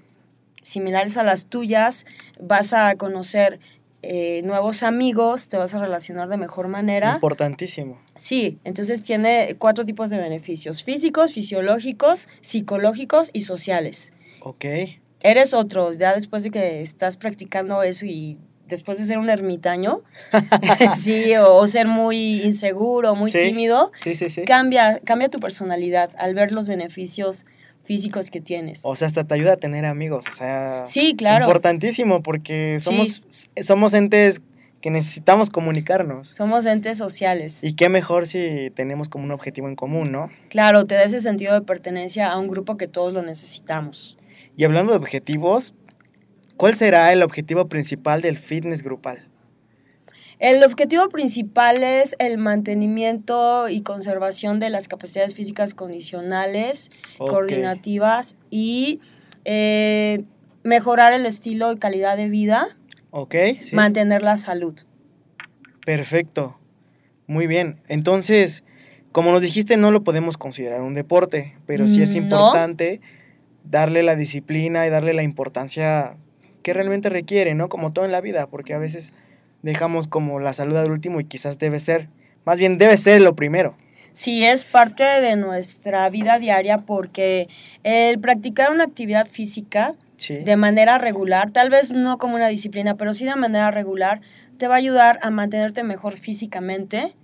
similares 0.63 1.17
a 1.17 1.25
las 1.25 1.47
tuyas, 1.47 2.07
vas 2.41 2.73
a 2.73 2.95
conocer 2.97 3.59
eh, 4.03 4.43
nuevos 4.45 4.83
amigos, 4.83 5.49
te 5.49 5.57
vas 5.57 5.75
a 5.75 5.81
relacionar 5.81 6.29
de 6.29 6.37
mejor 6.37 6.69
manera. 6.69 7.15
Importantísimo. 7.15 8.01
Sí, 8.15 8.59
entonces 8.65 9.03
tiene 9.03 9.57
cuatro 9.59 9.85
tipos 9.85 10.11
de 10.11 10.19
beneficios, 10.19 10.83
físicos, 10.85 11.33
fisiológicos, 11.33 12.29
psicológicos 12.41 13.31
y 13.33 13.41
sociales. 13.41 14.13
Ok. 14.41 14.65
Eres 15.23 15.53
otro, 15.55 15.93
ya 15.93 16.15
después 16.15 16.45
de 16.45 16.51
que 16.51 16.81
estás 16.81 17.17
practicando 17.17 17.83
eso 17.83 18.07
y 18.07 18.39
después 18.69 18.99
de 18.99 19.05
ser 19.05 19.19
un 19.19 19.31
ermitaño, 19.31 20.03
sí, 20.97 21.35
o, 21.37 21.57
o 21.57 21.67
ser 21.67 21.87
muy 21.89 22.43
inseguro, 22.43 23.15
muy 23.17 23.31
Sí. 23.33 23.39
tímido, 23.41 23.91
Sí, 23.99 24.15
sí, 24.15 24.31
sí. 24.31 24.43
cambia, 24.45 25.01
cambia 25.05 25.29
tu 25.29 25.41
personalidad 25.41 26.11
al 26.19 26.35
ver 26.35 26.53
los 26.53 26.69
beneficios 26.69 27.47
físicos 27.89 28.29
que 28.29 28.43
tienes. 28.43 28.81
O 28.83 28.95
sea, 28.97 29.09
hasta 29.09 29.25
te 29.25 29.33
ayuda 29.33 29.55
a 29.55 29.57
tener 29.57 29.87
amigos. 29.87 30.27
O 30.31 30.35
sea, 30.35 30.85
Sí, 30.85 31.15
claro. 31.17 31.47
importantísimo 31.47 32.23
porque 32.23 32.77
somos, 32.81 33.23
somos 33.63 33.95
entes 33.95 34.43
que 34.83 34.91
necesitamos 34.91 35.49
comunicarnos. 35.49 36.29
Somos 36.29 36.67
entes 36.67 36.99
sociales. 36.99 37.65
Y 37.65 37.73
qué 37.73 37.89
mejor 37.89 38.27
si 38.27 38.71
tenemos 38.75 39.09
como 39.09 39.25
un 39.25 39.31
objetivo 39.31 39.69
en 39.69 39.75
común, 39.75 40.13
¿no? 40.13 40.29
Claro, 40.51 40.85
te 40.85 40.97
da 40.97 41.05
ese 41.05 41.21
sentido 41.21 41.55
de 41.55 41.63
pertenencia 41.63 42.31
a 42.31 42.39
un 42.39 42.49
grupo 42.49 42.77
que 42.77 42.89
todos 42.89 43.15
lo 43.15 43.23
necesitamos. 43.23 44.19
Y 44.55 44.65
hablando 44.65 44.93
de 44.93 44.99
objetivos, 44.99 45.73
¿cuál 46.59 46.75
será 46.77 47.11
el 47.15 47.23
objetivo 47.23 47.69
principal 47.71 48.21
del 48.21 48.37
fitness 48.37 48.83
grupal? 48.83 49.28
El 50.39 50.63
objetivo 50.63 51.09
principal 51.09 51.83
es 51.83 52.15
el 52.21 52.39
mantenimiento 52.39 53.69
y 53.69 53.81
conservación 53.83 54.61
de 54.61 54.71
las 54.71 54.87
capacidades 54.87 55.35
físicas 55.35 55.75
condicionales, 55.75 56.91
coordinativas 57.19 58.37
y 58.51 59.01
eh, 59.45 60.23
mejorar 60.63 61.13
el 61.13 61.27
estilo 61.27 61.73
y 61.73 61.79
calidad 61.79 62.17
de 62.17 62.29
vida, 62.29 62.77
¿Ok? 63.11 63.35
Sí. 63.61 63.75
mantener 63.75 64.23
la 64.23 64.37
salud. 64.37 64.79
Perfecto. 65.85 66.57
Muy 67.27 67.47
bien. 67.47 67.81
Entonces, 67.89 68.63
como 69.13 69.33
nos 69.33 69.43
dijiste, 69.43 69.77
no 69.77 69.91
lo 69.91 70.05
podemos 70.05 70.37
considerar 70.37 70.83
un 70.83 70.95
deporte, 70.95 71.57
pero 71.67 71.89
sí 71.89 72.01
es 72.03 72.11
Mm, 72.11 72.13
No. 72.15 72.19
importante 72.23 73.01
darle 73.65 74.03
la 74.03 74.15
disciplina 74.15 74.87
y 74.87 74.91
darle 74.91 75.15
la 75.15 75.23
importancia 75.23 76.17
que 76.63 76.73
realmente 76.75 77.09
requiere, 77.09 77.55
¿no? 77.55 77.69
Como 77.69 77.93
todo 77.93 78.05
en 78.05 78.13
la 78.13 78.21
vida, 78.21 78.47
porque 78.47 78.75
a 78.75 78.79
veces 78.79 79.13
dejamos 79.63 80.09
como 80.09 80.41
la 80.41 80.53
salud 80.53 80.77
al 80.77 80.91
último 80.91 81.21
y 81.21 81.25
quizás 81.25 81.59
debe 81.59 81.79
ser, 81.79 82.09
más 82.45 82.59
bien 82.59 82.79
debe 82.79 82.97
ser 82.97 83.21
lo 83.21 83.35
primero. 83.35 83.77
Sí, 84.13 84.45
es 84.45 84.65
parte 84.65 85.05
de 85.05 85.37
nuestra 85.37 86.09
vida 86.11 86.39
diaria 86.39 86.77
porque 86.79 87.49
el 87.85 88.19
practicar 88.19 88.71
una 88.73 88.85
actividad 88.85 89.27
física 89.27 89.95
Sí. 90.17 90.39
de 90.39 90.57
manera 90.57 90.99
regular, 90.99 91.53
tal 91.53 91.71
vez 91.71 91.93
no 91.93 92.19
como 92.19 92.35
una 92.35 92.49
disciplina, 92.49 92.97
pero 92.97 93.13
sí 93.13 93.25
de 93.25 93.37
manera 93.37 93.71
regular, 93.71 94.21
te 94.59 94.67
va 94.67 94.75
a 94.75 94.79
ayudar 94.79 95.21
a 95.23 95.31
mantenerte 95.31 95.85
mejor 95.85 96.17
físicamente, 96.17 97.15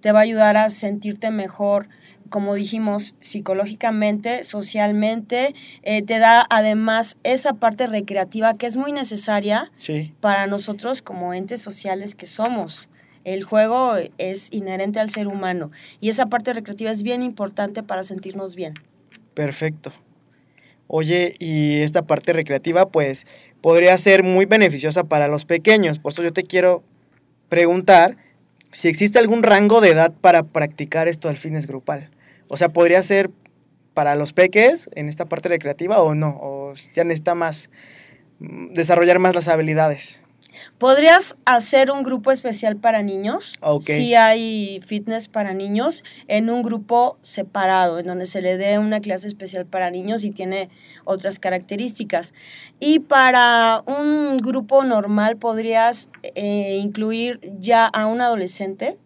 te 0.00 0.12
va 0.12 0.20
a 0.20 0.22
ayudar 0.22 0.56
a 0.56 0.70
sentirte 0.70 1.32
mejor, 1.32 1.88
como 2.30 2.54
dijimos, 2.54 3.14
psicológicamente, 3.20 4.44
socialmente, 4.44 5.54
eh, 5.82 6.02
te 6.02 6.18
da 6.18 6.46
además 6.50 7.16
esa 7.22 7.54
parte 7.54 7.86
recreativa 7.86 8.54
que 8.56 8.66
es 8.66 8.76
muy 8.76 8.92
necesaria 8.92 9.70
Sí. 9.76 10.12
para 10.20 10.46
nosotros 10.46 11.02
como 11.02 11.34
entes 11.34 11.62
sociales 11.62 12.14
que 12.14 12.26
somos. 12.26 12.88
El 13.24 13.44
juego 13.44 13.94
es 14.18 14.52
inherente 14.52 15.00
al 15.00 15.10
ser 15.10 15.28
humano 15.28 15.70
y 16.00 16.10
esa 16.10 16.26
parte 16.26 16.52
recreativa 16.52 16.90
es 16.90 17.02
bien 17.02 17.22
importante 17.22 17.82
para 17.82 18.02
sentirnos 18.02 18.54
bien. 18.54 18.74
Perfecto. 19.34 19.92
Oye, 20.86 21.34
y 21.38 21.80
esta 21.80 22.02
parte 22.02 22.32
recreativa, 22.34 22.88
pues, 22.90 23.26
podría 23.62 23.96
ser 23.96 24.22
muy 24.22 24.44
beneficiosa 24.44 25.04
para 25.04 25.28
los 25.28 25.46
pequeños. 25.46 25.98
Por 25.98 26.12
eso 26.12 26.22
yo 26.22 26.32
te 26.34 26.42
quiero 26.42 26.82
preguntar 27.48 28.16
si 28.74 28.88
existe 28.88 29.20
algún 29.20 29.44
rango 29.44 29.80
de 29.80 29.90
edad 29.90 30.12
para 30.20 30.42
practicar 30.42 31.06
esto 31.06 31.28
al 31.28 31.36
fitness 31.36 31.68
grupal. 31.68 32.10
O 32.48 32.56
sea, 32.56 32.70
¿podría 32.70 33.02
ser 33.04 33.30
para 33.94 34.16
los 34.16 34.32
peques 34.32 34.90
en 34.96 35.08
esta 35.08 35.26
parte 35.26 35.48
recreativa 35.48 36.02
o 36.02 36.16
no? 36.16 36.36
¿O 36.42 36.74
ya 36.92 37.04
necesita 37.04 37.36
más, 37.36 37.70
mm, 38.40 38.74
desarrollar 38.74 39.20
más 39.20 39.36
las 39.36 39.46
habilidades? 39.46 40.23
¿Podrías 40.78 41.36
hacer 41.44 41.90
un 41.90 42.02
grupo 42.02 42.30
especial 42.32 42.76
para 42.76 43.02
niños? 43.02 43.52
Ok. 43.60 43.82
Sí 43.82 44.14
hay 44.14 44.80
fitness 44.84 45.28
para 45.28 45.54
niños 45.54 46.02
en 46.28 46.50
un 46.50 46.62
grupo 46.62 47.18
separado, 47.22 47.98
en 47.98 48.06
donde 48.06 48.26
se 48.26 48.42
le 48.42 48.56
dé 48.56 48.78
una 48.78 49.00
clase 49.00 49.26
especial 49.26 49.66
para 49.66 49.90
niños 49.90 50.24
y 50.24 50.30
tiene 50.30 50.68
otras 51.04 51.38
características. 51.38 52.34
Y 52.80 53.00
para 53.00 53.82
un 53.86 54.36
grupo 54.36 54.84
normal 54.84 55.36
podrías 55.36 56.08
eh, 56.22 56.78
incluir 56.82 57.40
ya 57.60 57.86
a 57.86 58.06
un 58.06 58.20
adolescente, 58.20 58.98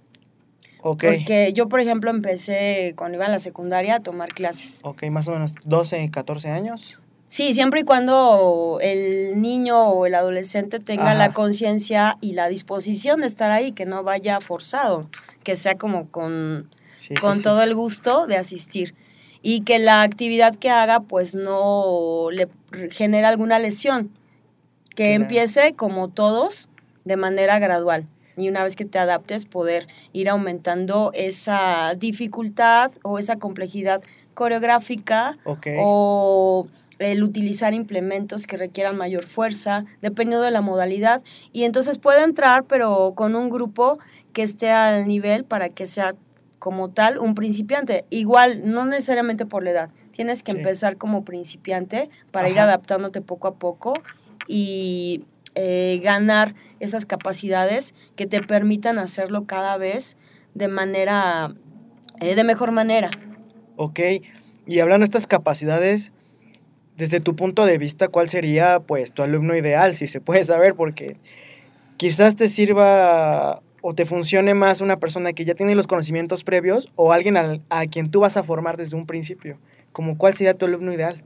Ok. 0.80 1.04
porque 1.04 1.52
yo, 1.54 1.68
por 1.68 1.80
ejemplo, 1.80 2.10
empecé 2.10 2.94
cuando 2.96 3.16
iba 3.16 3.26
a 3.26 3.30
la 3.30 3.38
secundaria 3.40 3.96
a 3.96 4.00
tomar 4.00 4.28
clases. 4.28 4.80
Ok, 4.84 5.04
más 5.10 5.26
o 5.28 5.32
menos 5.32 5.54
12, 5.64 6.08
14 6.10 6.50
años. 6.50 6.98
Sí, 7.28 7.52
siempre 7.52 7.80
y 7.80 7.84
cuando 7.84 8.78
el 8.80 9.40
niño 9.40 9.88
o 9.90 10.06
el 10.06 10.14
adolescente 10.14 10.80
tenga 10.80 11.10
Ajá. 11.10 11.14
la 11.14 11.32
conciencia 11.34 12.16
y 12.22 12.32
la 12.32 12.48
disposición 12.48 13.20
de 13.20 13.26
estar 13.26 13.50
ahí, 13.50 13.72
que 13.72 13.84
no 13.86 14.02
vaya 14.02 14.40
forzado, 14.40 15.08
que 15.44 15.54
sea 15.56 15.76
como 15.76 16.08
con, 16.10 16.70
Sí, 16.92 17.14
con 17.14 17.36
sí. 17.36 17.42
todo 17.42 17.62
el 17.62 17.74
gusto 17.74 18.26
de 18.26 18.36
asistir. 18.38 18.94
Y 19.42 19.60
que 19.60 19.78
la 19.78 20.02
actividad 20.02 20.56
que 20.56 20.70
haga 20.70 21.00
pues 21.00 21.34
no 21.34 22.28
le 22.32 22.48
genere 22.90 23.26
alguna 23.26 23.58
lesión. 23.58 24.10
Que 24.96 25.10
Claro. 25.10 25.22
empiece 25.22 25.74
como 25.74 26.08
todos 26.08 26.68
de 27.04 27.16
manera 27.16 27.58
gradual. 27.58 28.06
Y 28.36 28.48
una 28.48 28.64
vez 28.64 28.74
que 28.74 28.84
te 28.84 28.98
adaptes, 28.98 29.44
poder 29.44 29.86
ir 30.12 30.28
aumentando 30.28 31.10
esa 31.14 31.94
dificultad 31.96 32.90
o 33.02 33.18
esa 33.18 33.36
complejidad 33.36 34.00
coreográfica 34.34 35.36
Ok. 35.44 35.66
o 35.78 36.66
el 36.98 37.22
utilizar 37.22 37.74
implementos 37.74 38.46
que 38.46 38.56
requieran 38.56 38.96
mayor 38.96 39.24
fuerza, 39.24 39.84
dependiendo 40.02 40.42
de 40.44 40.50
la 40.50 40.60
modalidad. 40.60 41.22
Y 41.52 41.64
entonces 41.64 41.98
puede 41.98 42.22
entrar, 42.22 42.64
pero 42.64 43.12
con 43.14 43.36
un 43.36 43.50
grupo 43.50 43.98
que 44.32 44.42
esté 44.42 44.70
al 44.70 45.06
nivel 45.06 45.44
para 45.44 45.68
que 45.68 45.86
sea 45.86 46.14
como 46.58 46.90
tal 46.90 47.18
un 47.18 47.34
principiante. 47.34 48.04
Igual, 48.10 48.62
no 48.64 48.84
necesariamente 48.84 49.46
por 49.46 49.62
la 49.62 49.70
edad. 49.70 49.90
Tienes 50.12 50.42
que 50.42 50.52
Sí. 50.52 50.58
empezar 50.58 50.96
como 50.96 51.24
principiante 51.24 52.10
para 52.32 52.48
ir 52.48 52.58
adaptándote 52.58 53.20
poco 53.20 53.46
a 53.48 53.54
poco 53.54 53.94
y 54.48 55.22
eh, 55.54 56.00
ganar 56.02 56.54
esas 56.80 57.06
capacidades 57.06 57.94
que 58.16 58.26
te 58.26 58.40
permitan 58.40 58.98
hacerlo 58.98 59.44
cada 59.44 59.76
vez 59.76 60.16
de 60.54 60.68
manera, 60.68 61.54
eh, 62.20 62.34
de 62.34 62.44
mejor 62.44 62.72
manera. 62.72 63.10
Ok, 63.76 64.00
y 64.66 64.80
hablando 64.80 65.04
de 65.04 65.06
estas 65.06 65.26
capacidades, 65.26 66.12
desde 66.98 67.20
tu 67.20 67.36
punto 67.36 67.64
de 67.64 67.78
vista, 67.78 68.08
¿cuál 68.08 68.28
sería 68.28 68.80
pues 68.80 69.12
tu 69.12 69.22
alumno 69.22 69.56
ideal, 69.56 69.94
si 69.94 70.08
se 70.08 70.20
puede 70.20 70.44
saber? 70.44 70.74
Porque 70.74 71.16
quizás 71.96 72.34
te 72.34 72.48
sirva 72.48 73.62
o 73.82 73.94
te 73.94 74.04
funcione 74.04 74.54
más 74.54 74.80
una 74.80 74.98
persona 74.98 75.32
que 75.32 75.44
ya 75.44 75.54
tiene 75.54 75.76
los 75.76 75.86
conocimientos 75.86 76.42
previos 76.42 76.90
o 76.96 77.12
alguien 77.12 77.36
al- 77.36 77.62
a, 77.70 77.86
quien 77.86 78.10
tú 78.10 78.20
vas 78.20 78.36
a 78.36 78.42
formar 78.42 78.76
desde 78.76 78.96
un 78.96 79.06
principio. 79.06 79.58
Como 79.92 80.18
cuál 80.18 80.34
sería 80.34 80.54
tu 80.54 80.66
alumno 80.66 80.92
ideal? 80.92 81.22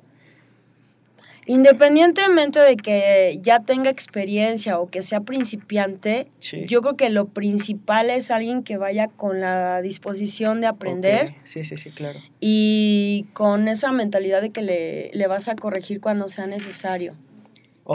Independientemente 1.47 2.61
de 2.61 2.77
que 2.77 3.39
ya 3.43 3.61
tenga 3.61 3.91
experiencia 3.91 4.79
o 4.79 4.89
que 4.89 5.03
sea 5.03 5.21
principiante, 5.21 6.29
Sí. 6.39 6.65
yo 6.67 6.83
creo 6.83 6.97
que 6.97 7.11
lo 7.11 7.27
principal 7.27 8.11
es 8.11 8.31
alguien 8.31 8.63
que 8.63 8.77
vaya 8.77 9.09
con 9.09 9.41
la 9.41 9.83
disposición 9.83 10.61
de 10.61 10.69
aprender 10.69 11.35
Sí, 11.45 11.65
sí, 11.65 11.77
sí, 11.77 11.91
claro. 11.91 12.21
y 12.41 13.27
con 13.33 13.69
esa 13.69 13.93
mentalidad 13.93 14.41
de 14.41 14.51
que 14.51 14.63
le, 14.63 15.11
le 15.13 15.27
vas 15.27 15.49
a 15.49 15.55
corregir 15.57 16.01
cuando 16.01 16.29
sea 16.29 16.47
necesario. 16.47 17.15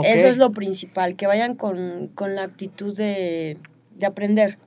Eso 0.03 0.27
es 0.27 0.37
lo 0.37 0.51
principal, 0.51 1.15
que 1.15 1.27
vayan 1.27 1.55
con, 1.55 2.09
con 2.13 2.35
la 2.35 2.43
actitud 2.43 2.95
de, 2.95 3.57
de 3.95 4.05
aprender. 4.05 4.57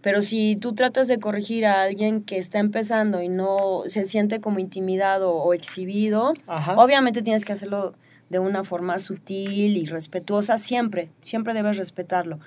Pero 0.00 0.20
si 0.22 0.56
tú 0.56 0.74
tratas 0.74 1.06
de 1.06 1.18
corregir 1.20 1.64
a 1.66 1.82
alguien 1.82 2.22
que 2.22 2.38
está 2.38 2.58
empezando 2.58 3.22
y 3.22 3.28
no 3.28 3.82
se 3.86 4.04
siente 4.04 4.40
como 4.40 4.58
intimidado 4.58 5.32
o 5.34 5.52
exhibido, 5.54 6.32
Ajá. 6.46 6.74
obviamente 6.76 7.22
tienes 7.22 7.44
que 7.44 7.52
hacerlo 7.52 7.94
de 8.32 8.38
una 8.40 8.64
forma 8.64 8.98
sutil 8.98 9.76
y 9.76 9.84
respetuosa 9.84 10.58
siempre, 10.58 11.10
siempre 11.20 11.54
debes 11.54 11.76
respetarlo. 11.76 12.40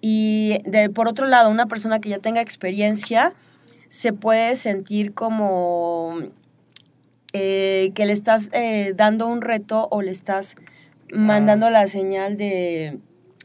Y 0.00 0.58
de, 0.64 0.88
por 0.88 1.08
otro 1.08 1.26
lado, 1.26 1.50
una 1.50 1.66
persona 1.66 2.00
que 2.00 2.08
ya 2.08 2.18
tenga 2.20 2.40
experiencia 2.40 3.34
se 3.88 4.12
puede 4.12 4.54
sentir 4.54 5.12
como 5.14 6.18
eh, 7.32 7.90
que 7.94 8.06
le 8.06 8.12
estás 8.12 8.50
eh, 8.52 8.92
dando 8.96 9.26
un 9.26 9.42
reto 9.42 9.88
o 9.90 10.00
le 10.02 10.10
estás 10.10 10.56
mandando 11.12 11.70
la 11.70 11.86
señal 11.86 12.36
de, 12.36 12.98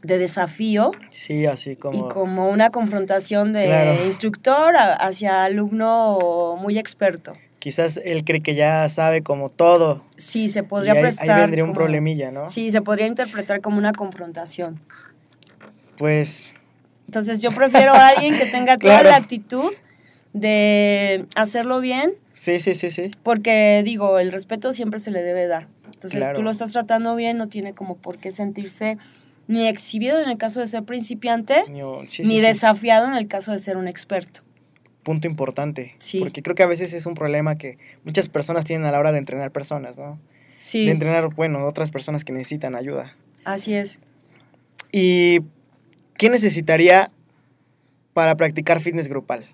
de 0.04 0.18
desafío 0.18 0.92
Sí, 1.10 1.46
así 1.46 1.76
como... 1.76 1.98
y 1.98 2.14
como 2.14 2.50
una 2.50 2.70
confrontación 2.70 3.54
de 3.54 3.66
Claro. 3.66 4.06
instructor 4.06 4.76
a- 4.78 4.94
hacia 4.96 5.44
alumno 5.44 6.56
muy 6.60 6.78
experto. 6.78 7.34
Quizás 7.62 8.02
él 8.04 8.24
cree 8.26 8.42
que 8.42 8.56
ya 8.56 8.90
sabe 8.90 9.22
como 9.22 9.50
todo. 9.50 10.04
Sí, 10.18 10.50
se 10.50 10.64
podría 10.64 10.94
ahí, 10.94 10.98
ahí 10.98 11.04
prestar. 11.04 11.42
vendría 11.42 11.64
un 11.64 11.74
problemilla, 11.74 12.32
¿no? 12.32 12.48
Sí, 12.50 12.72
se 12.72 12.82
podría 12.82 13.06
interpretar 13.06 13.62
como 13.62 13.78
una 13.78 13.92
confrontación. 13.92 14.80
Pues 15.96 16.54
Entonces 17.06 17.40
yo 17.44 17.52
prefiero 17.52 17.92
a 17.94 18.08
alguien 18.08 18.36
que 18.36 18.48
tenga 18.48 18.78
toda 18.80 18.96
Claro. 18.96 19.10
la 19.12 19.16
actitud 19.18 19.72
de 20.34 21.28
hacerlo 21.36 21.82
bien, 21.82 22.14
sí, 22.34 22.60
sí, 22.60 22.74
sí, 22.74 22.90
sí. 22.90 23.12
porque 23.22 23.82
digo, 23.86 24.18
el 24.18 24.32
respeto 24.32 24.72
siempre 24.74 25.00
se 25.00 25.12
le 25.12 25.22
debe 25.22 25.46
dar. 25.46 25.68
Entonces 25.86 26.18
Claro. 26.20 26.36
tú 26.38 26.42
lo 26.42 26.50
estás 26.50 26.72
tratando 26.72 27.16
bien, 27.16 27.38
no 27.38 27.48
tiene 27.48 27.74
como 27.74 27.98
por 27.98 28.18
qué 28.18 28.32
sentirse 28.32 28.98
ni 29.48 29.68
exhibido 29.68 30.20
en 30.20 30.30
el 30.30 30.38
caso 30.40 30.62
de 30.62 30.68
ser 30.68 30.84
principiante, 30.84 31.64
Ni- 31.70 31.82
sí, 32.08 32.24
ni 32.24 32.30
sí, 32.30 32.36
sí. 32.36 32.42
desafiado 32.42 33.08
en 33.08 33.14
el 33.16 33.28
caso 33.28 33.52
de 33.52 33.60
ser 33.60 33.78
un 33.78 33.88
experto. 33.88 34.42
Punto 35.04 35.28
importante. 35.28 35.96
Sí. 36.00 36.20
Porque 36.20 36.42
creo 36.42 36.56
que 36.56 36.64
a 36.64 36.68
veces 36.68 36.94
es 36.94 37.06
un 37.06 37.14
problema 37.16 37.58
que 37.58 37.78
muchas 38.04 38.30
personas 38.30 38.66
tienen 38.66 38.86
a 38.86 38.92
la 38.92 39.00
hora 39.00 39.12
de 39.12 39.18
entrenar 39.18 39.52
personas, 39.52 39.98
¿no? 39.98 40.20
Sí, 40.60 40.86
De 40.86 40.92
entrenar, 40.92 41.34
bueno, 41.36 41.66
otras 41.66 41.90
personas 41.92 42.24
que 42.24 42.32
necesitan 42.34 42.76
ayuda. 42.76 43.16
así 43.46 43.74
es. 43.74 44.00
¿Y 44.92 45.40
qué 46.18 46.30
necesitaría 46.30 47.12
para 48.14 48.36
practicar 48.36 48.80
fitness 48.80 49.08
grupal? 49.08 49.46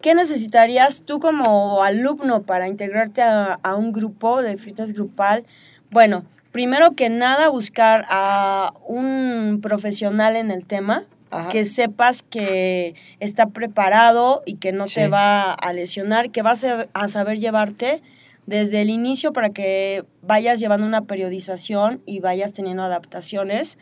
¿Qué 0.00 0.14
necesitarías 0.14 1.02
tú 1.02 1.18
como 1.18 1.82
alumno 1.82 2.42
para 2.42 2.68
integrarte 2.68 3.20
a, 3.20 3.54
a 3.62 3.74
un 3.74 3.92
grupo 3.92 4.40
de 4.42 4.56
fitness 4.56 4.92
grupal? 4.92 5.44
Bueno, 5.90 6.24
primero 6.52 6.94
que 6.94 7.10
nada 7.10 7.48
buscar 7.48 8.06
a 8.08 8.72
un 8.86 9.58
profesional 9.60 10.36
en 10.36 10.50
el 10.52 10.64
tema 10.64 11.04
Ajá. 11.30 11.50
que 11.50 11.64
sepas 11.64 12.22
que 12.22 12.94
está 13.20 13.46
preparado 13.48 14.42
y 14.46 14.54
que 14.54 14.72
no 14.72 14.86
Sí. 14.86 14.96
te 14.96 15.08
va 15.08 15.52
a 15.52 15.72
lesionar, 15.72 16.30
que 16.30 16.42
vas 16.42 16.64
a, 16.64 16.88
a 16.92 17.08
saber 17.08 17.38
llevarte 17.38 18.02
desde 18.46 18.80
el 18.80 18.88
inicio 18.90 19.32
para 19.34 19.50
que 19.50 20.04
vayas 20.22 20.58
llevando 20.58 20.86
una 20.86 21.02
periodización 21.02 22.00
y 22.06 22.20
vayas 22.20 22.54
teniendo 22.54 22.82
adaptaciones. 22.82 23.76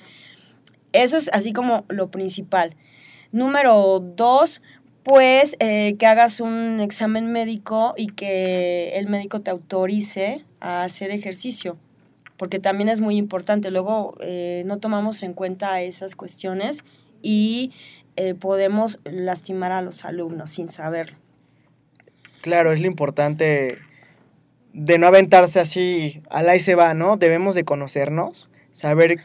Eso 0.92 1.16
es 1.16 1.28
así 1.32 1.52
como 1.52 1.84
lo 1.88 2.10
principal. 2.10 2.74
Número 3.32 4.00
dos, 4.00 4.62
pues 5.02 5.56
eh, 5.60 5.94
que 5.98 6.06
hagas 6.06 6.40
un 6.40 6.80
examen 6.80 7.30
médico 7.30 7.94
y 7.96 8.08
que 8.08 8.96
el 8.98 9.06
médico 9.08 9.40
te 9.40 9.50
autorice 9.52 10.44
a 10.60 10.82
hacer 10.82 11.10
ejercicio, 11.12 11.76
porque 12.36 12.58
también 12.58 12.88
es 12.88 13.00
muy 13.00 13.16
importante. 13.16 13.70
Luego 13.70 14.16
eh, 14.20 14.62
no 14.66 14.78
tomamos 14.78 15.22
en 15.22 15.32
cuenta 15.32 15.80
esas 15.82 16.16
cuestiones 16.16 16.84
y 17.22 17.72
eh, 18.16 18.34
podemos 18.34 19.00
lastimar 19.04 19.72
a 19.72 19.82
los 19.82 20.04
alumnos 20.04 20.50
sin 20.50 20.68
saberlo. 20.68 21.16
Claro, 22.42 22.72
es 22.72 22.80
lo 22.80 22.86
importante 22.86 23.78
de 24.72 24.98
no 24.98 25.06
aventarse 25.06 25.58
así 25.60 26.22
al 26.30 26.48
ahí 26.48 26.60
se 26.60 26.74
va, 26.74 26.94
¿no? 26.94 27.16
Debemos 27.16 27.54
de 27.54 27.64
conocernos, 27.64 28.48
saber 28.70 29.18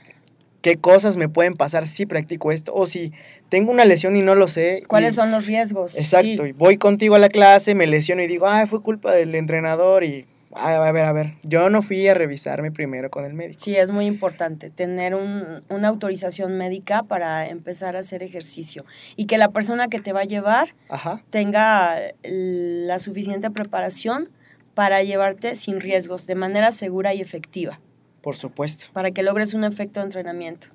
qué 0.62 0.78
cosas 0.78 1.18
me 1.18 1.28
pueden 1.30 1.56
pasar 1.56 1.88
si 1.88 2.06
practico 2.06 2.52
esto 2.52 2.74
o 2.74 2.88
si 2.88 3.12
tengo 3.50 3.72
una 3.72 3.84
lesión 3.86 4.16
y 4.16 4.22
no 4.22 4.36
lo 4.36 4.48
sé. 4.48 4.84
¿Cuáles 4.88 5.14
y- 5.14 5.16
son 5.16 5.32
los 5.32 5.46
riesgos? 5.48 5.98
Exacto, 5.98 6.44
Sí. 6.44 6.50
y 6.50 6.52
voy 6.54 6.78
contigo 6.78 7.16
a 7.16 7.20
la 7.20 7.30
clase, 7.30 7.76
me 7.76 7.88
lesiono 7.88 8.22
y 8.24 8.28
digo, 8.28 8.48
ah, 8.48 8.66
fue 8.68 8.82
culpa 8.82 9.12
del 9.14 9.36
entrenador 9.36 10.04
y, 10.04 10.26
a 10.56 10.92
ver, 10.92 11.06
a 11.06 11.12
ver, 11.14 11.34
yo 11.44 11.70
no 11.70 11.82
fui 11.82 12.08
a 12.08 12.14
revisarme 12.14 12.72
primero 12.72 13.10
con 13.10 13.26
el 13.26 13.34
médico. 13.34 13.60
Sí, 13.64 13.76
es 13.76 13.92
muy 13.92 14.06
importante 14.06 14.70
tener 14.70 15.16
un- 15.16 15.64
una 15.70 15.88
autorización 15.88 16.58
médica 16.58 17.04
para 17.04 17.48
empezar 17.48 17.96
a 17.96 18.00
hacer 18.00 18.24
ejercicio 18.24 18.86
y 19.16 19.26
que 19.26 19.38
la 19.38 19.50
persona 19.50 19.88
que 19.88 20.00
te 20.00 20.14
va 20.14 20.22
a 20.22 20.26
llevar 20.26 20.74
Ajá, 20.90 21.24
tenga 21.30 21.98
la 22.24 23.00
suficiente 23.00 23.50
preparación 23.52 24.30
para 24.74 25.04
llevarte 25.04 25.56
sin 25.56 25.80
riesgos, 25.82 26.28
de 26.28 26.36
manera 26.36 26.72
segura 26.72 27.14
y 27.14 27.22
efectiva, 27.22 27.80
por 28.22 28.36
supuesto. 28.36 28.86
para 28.94 29.12
que 29.12 29.24
logres 29.24 29.54
un 29.54 29.64
efecto 29.64 30.00
de 30.00 30.06
entrenamiento. 30.06 30.68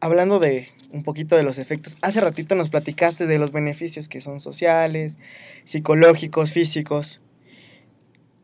Hablando 0.00 0.38
de 0.38 0.68
un 0.92 1.02
poquito 1.02 1.34
de 1.36 1.42
los 1.42 1.58
efectos, 1.58 1.96
hace 2.02 2.20
ratito 2.20 2.54
nos 2.54 2.68
platicaste 2.70 3.26
de 3.26 3.38
los 3.38 3.52
beneficios 3.52 4.08
que 4.08 4.20
son 4.20 4.38
sociales, 4.40 5.18
psicológicos, 5.64 6.52
físicos. 6.52 7.20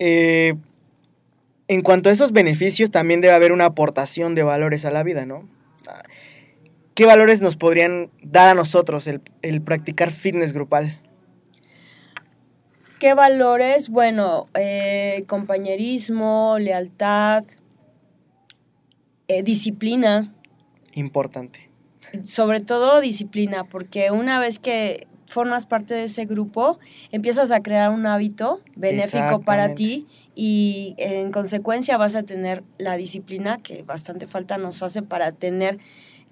Eh, 0.00 0.54
en 1.68 1.82
cuanto 1.82 2.08
a 2.08 2.12
esos 2.12 2.32
beneficios, 2.32 2.90
también 2.90 3.20
debe 3.20 3.34
haber 3.34 3.52
una 3.52 3.66
aportación 3.66 4.34
de 4.34 4.42
valores 4.42 4.84
a 4.84 4.90
la 4.90 5.04
vida, 5.04 5.24
¿no? 5.24 5.48
¿Qué 6.94 7.06
valores 7.06 7.40
nos 7.40 7.56
podrían 7.56 8.10
dar 8.22 8.48
a 8.48 8.54
nosotros 8.54 9.06
el, 9.06 9.20
el 9.42 9.62
practicar 9.62 10.10
fitness 10.10 10.52
grupal? 10.52 11.00
¿Qué 12.98 13.14
valores? 13.14 13.88
Bueno, 13.88 14.48
eh, 14.54 15.24
compañerismo, 15.26 16.58
lealtad, 16.58 17.44
eh, 19.28 19.42
disciplina, 19.42 20.34
Importante. 20.92 21.70
sobre 22.26 22.60
todo 22.60 23.00
disciplina, 23.00 23.64
porque 23.64 24.10
una 24.10 24.38
vez 24.40 24.58
que 24.58 25.06
formas 25.30 25.64
parte 25.64 25.94
de 25.94 26.04
ese 26.04 26.26
grupo, 26.26 26.78
empiezas 27.12 27.52
a 27.52 27.62
crear 27.62 27.90
un 27.90 28.04
hábito 28.04 28.60
benéfico 28.74 29.40
para 29.40 29.74
ti 29.74 30.06
y 30.34 30.94
en 30.98 31.30
consecuencia 31.30 31.96
vas 31.96 32.16
a 32.16 32.24
tener 32.24 32.64
la 32.78 32.96
disciplina 32.96 33.58
que 33.62 33.82
bastante 33.82 34.26
falta 34.26 34.58
nos 34.58 34.82
hace 34.82 35.02
para 35.02 35.32
tener 35.32 35.78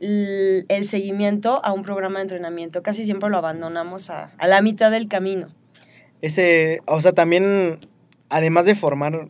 el 0.01 0.85
seguimiento 0.85 1.64
a 1.64 1.73
un 1.73 1.83
programa 1.83 2.18
de 2.18 2.23
entrenamiento. 2.23 2.83
Casi 2.83 3.05
siempre 3.05 3.31
lo 3.31 3.37
abandonamos 3.37 4.11
a, 4.11 4.33
a 4.38 4.46
la 4.46 4.62
mitad 4.62 4.90
del 4.90 5.09
camino. 5.09 5.49
Ese, 6.20 6.81
o 6.87 7.01
sea, 7.01 7.12
también, 7.12 7.79
además 8.29 8.66
de 8.66 8.75
formar 8.75 9.29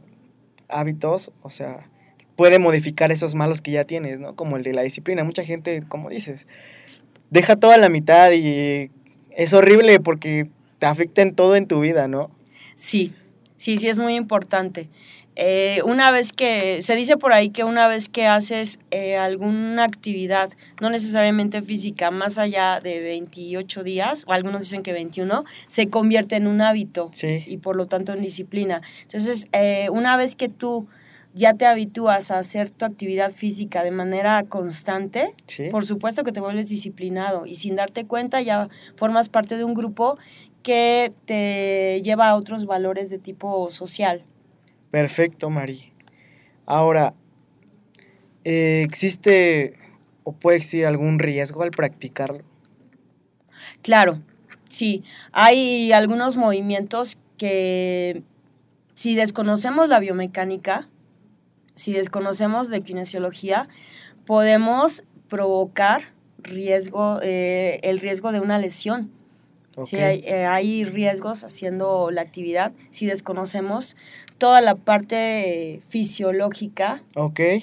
hábitos, 0.69 1.31
o 1.43 1.51
sea, 1.51 1.89
puede 2.37 2.59
modificar 2.59 3.13
esos 3.13 3.35
malos 3.35 3.61
que 3.61 3.73
ya 3.73 3.85
tienes, 3.85 4.19
¿no? 4.19 4.35
Como 4.35 4.57
el 4.57 4.63
de 4.63 4.73
la 4.73 4.83
disciplina. 4.83 5.25
Mucha 5.25 5.45
gente, 5.45 5.83
como 5.89 6.09
dices, 6.09 6.47
deja 7.31 7.57
toda 7.57 7.77
la 7.77 7.89
mitad 7.89 8.31
y 8.33 8.91
es 9.39 9.53
horrible 9.53 10.01
porque 10.01 10.49
te 10.81 10.87
afecta 10.87 11.23
en 11.23 11.35
todo 11.35 11.55
en 11.55 11.69
tu 11.69 11.81
vida, 11.81 12.09
¿no? 12.09 12.29
Sí, 12.75 13.15
sí, 13.57 13.79
sí 13.79 13.89
es 13.89 13.99
muy 13.99 14.17
importante. 14.17 14.89
Eh, 15.37 15.81
una 15.85 16.11
vez 16.11 16.33
que, 16.33 16.83
se 16.83 16.97
dice 16.97 17.17
por 17.17 17.33
ahí 17.33 17.51
que 17.51 17.63
una 17.63 17.87
vez 17.87 18.09
que 18.09 18.27
haces 18.27 18.81
eh, 18.91 19.17
alguna 19.17 19.85
actividad, 19.85 20.51
no 20.81 20.91
necesariamente 20.91 21.63
física, 21.63 22.11
más 22.11 22.37
allá 22.39 22.81
de 22.81 22.99
28 22.99 23.85
días, 23.85 24.25
o 24.27 24.33
algunos 24.33 24.63
dicen 24.63 24.83
que 24.83 24.93
21, 24.93 25.45
se 25.69 25.89
convierte 25.89 26.35
en 26.35 26.49
un 26.49 26.61
hábito 26.61 27.11
Sí. 27.13 27.45
y 27.47 27.59
por 27.59 27.77
lo 27.77 27.87
tanto 27.87 28.13
en 28.13 28.23
disciplina. 28.23 28.83
Entonces, 29.03 29.47
eh, 29.53 29.89
una 29.93 30.17
vez 30.17 30.35
que 30.35 30.49
tú 30.49 30.89
ya 31.39 31.55
te 31.55 31.65
habitúas 31.67 32.31
a 32.31 32.39
hacer 32.39 32.69
tu 32.71 32.85
actividad 32.85 33.31
física 33.31 33.85
de 33.85 33.91
manera 33.93 34.43
constante, 34.49 35.35
Sí. 35.47 35.69
por 35.71 35.85
supuesto 35.87 36.25
que 36.25 36.33
te 36.33 36.41
vuelves 36.41 36.69
disciplinado 36.69 37.47
y 37.47 37.55
sin 37.55 37.77
darte 37.77 38.05
cuenta 38.07 38.43
ya 38.43 38.69
formas 38.97 39.29
parte 39.29 39.57
de 39.57 39.63
un 39.65 39.75
grupo 39.75 40.19
que 40.63 41.13
te 41.25 42.03
lleva 42.03 42.29
a 42.29 42.35
otros 42.35 42.67
valores 42.67 43.09
de 43.09 43.19
tipo 43.19 43.71
social. 43.71 44.25
Perfecto, 44.91 45.49
Mari. 45.49 45.93
Ahora, 46.67 47.15
eh, 48.45 48.83
¿existe 48.85 49.75
o 50.25 50.33
puede 50.33 50.57
existir 50.59 50.87
algún 50.87 51.19
riesgo 51.21 51.63
al 51.63 51.71
practicarlo? 51.71 52.43
Claro, 53.83 54.21
sí, 54.69 55.05
hay 55.33 55.93
algunos 55.93 56.37
movimientos 56.37 57.17
que 57.37 58.23
si 58.95 59.15
desconocemos 59.15 59.89
la 59.89 60.01
biomecánica, 60.01 60.89
si 61.79 61.93
desconocemos 61.93 62.71
de 62.71 62.81
kinesiología, 62.81 63.69
podemos 64.27 65.05
provocar 65.29 66.13
riesgo, 66.39 67.21
eh, 67.23 67.79
el 67.85 68.01
riesgo 68.01 68.33
de 68.33 68.41
una 68.41 68.59
lesión. 68.59 69.13
Hay, 69.93 70.25
eh, 70.27 70.45
hay 70.45 70.85
riesgos 70.85 71.45
haciendo 71.45 72.11
la 72.11 72.23
actividad 72.23 72.73
si 72.91 73.07
desconocemos 73.07 73.95
toda 74.37 74.61
la 74.61 74.75
parte 74.75 75.77
eh, 75.77 75.81
fisiológica 75.87 77.05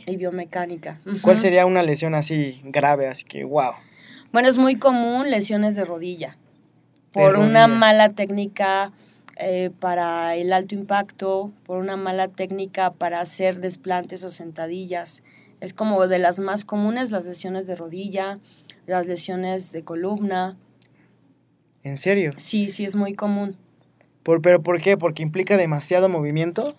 y 0.07 0.15
biomecánica. 0.15 1.01
¿Cuál 1.21 1.37
sería 1.37 1.65
una 1.65 1.83
lesión 1.83 2.15
así 2.15 2.61
grave? 2.63 3.09
Así 3.09 3.25
que, 3.25 3.43
wow. 3.43 3.73
Bueno, 4.31 4.47
es 4.47 4.57
muy 4.57 4.77
común 4.77 5.29
lesiones 5.29 5.75
de 5.75 5.83
rodilla 5.83 6.37
por 7.11 7.35
una 7.35 7.65
rodilla. 7.65 7.67
mala 7.67 8.13
técnica 8.13 8.93
eh, 9.37 9.71
para 9.79 10.35
el 10.35 10.53
alto 10.53 10.75
impacto, 10.75 11.51
por 11.65 11.77
una 11.77 11.97
mala 11.97 12.29
técnica 12.29 12.91
para 12.91 13.19
hacer 13.19 13.59
desplantes 13.59 14.23
o 14.23 14.29
sentadillas. 14.29 15.23
Es 15.59 15.73
como 15.73 16.07
de 16.07 16.19
las 16.19 16.39
más 16.39 16.65
comunes 16.65 17.11
las 17.11 17.25
lesiones 17.25 17.67
de 17.67 17.75
rodilla, 17.75 18.39
las 18.85 19.07
lesiones 19.07 19.71
de 19.71 19.83
columna. 19.83 20.57
¿En 21.83 21.97
serio? 21.97 22.31
Sí, 22.37 22.69
sí 22.69 22.85
es 22.85 22.95
muy 22.95 23.13
común. 23.13 23.57
¿Por, 24.23 24.41
¿Pero 24.41 24.63
por 24.63 24.81
qué? 24.81 24.97
¿Porque 24.97 25.21
implica 25.21 25.57
demasiado 25.57 26.09
movimiento? 26.09 26.75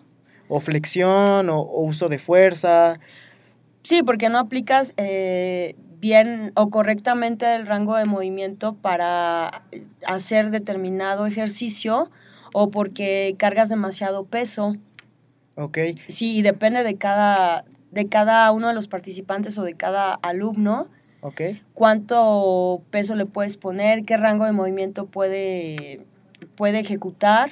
¿O 0.48 0.60
flexión? 0.60 1.50
¿O, 1.50 1.60
o 1.60 1.84
uso 1.84 2.08
de 2.08 2.18
fuerza? 2.18 2.98
Sí, 3.82 4.02
porque 4.02 4.28
no 4.28 4.38
aplicas 4.38 4.94
eh, 4.96 5.76
bien 6.00 6.52
o 6.56 6.70
correctamente 6.70 7.54
el 7.54 7.66
rango 7.66 7.96
de 7.96 8.04
movimiento 8.04 8.74
para 8.74 9.62
hacer 10.06 10.50
determinado 10.50 11.26
ejercicio 11.26 12.10
o 12.58 12.70
porque 12.70 13.34
cargas 13.38 13.68
demasiado 13.68 14.24
peso. 14.24 14.72
Ok. 15.56 15.76
Sí, 16.08 16.40
depende 16.40 16.84
de 16.84 16.96
cada, 16.96 17.66
de 17.90 18.08
cada 18.08 18.50
uno 18.50 18.68
de 18.68 18.72
los 18.72 18.88
participantes 18.88 19.58
o 19.58 19.62
de 19.62 19.74
cada 19.74 20.14
alumno 20.14 20.88
Ok. 21.20 21.42
cuánto 21.74 22.80
peso 22.90 23.14
le 23.14 23.26
puedes 23.26 23.58
poner, 23.58 24.04
qué 24.04 24.16
rango 24.16 24.46
de 24.46 24.52
movimiento 24.52 25.04
puede, 25.04 26.06
puede 26.54 26.78
ejecutar. 26.78 27.50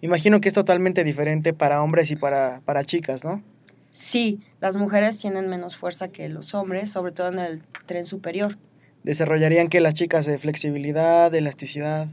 Imagino 0.00 0.40
que 0.40 0.48
es 0.48 0.54
totalmente 0.54 1.04
diferente 1.04 1.52
para 1.52 1.82
hombres 1.82 2.10
y 2.10 2.16
para, 2.16 2.62
para 2.64 2.82
chicas, 2.84 3.24
¿no? 3.24 3.42
Sí, 3.90 4.40
las 4.58 4.78
mujeres 4.78 5.18
tienen 5.18 5.48
menos 5.48 5.76
fuerza 5.76 6.08
que 6.08 6.30
los 6.30 6.54
hombres, 6.54 6.90
sobre 6.90 7.12
todo 7.12 7.28
en 7.28 7.40
el 7.40 7.60
tren 7.84 8.04
superior. 8.04 8.56
Desarrollarían 9.02 9.68
que 9.68 9.80
las 9.80 9.92
chicas 9.92 10.24
de 10.24 10.38
flexibilidad, 10.38 11.30
de 11.30 11.38
elasticidad. 11.38 12.08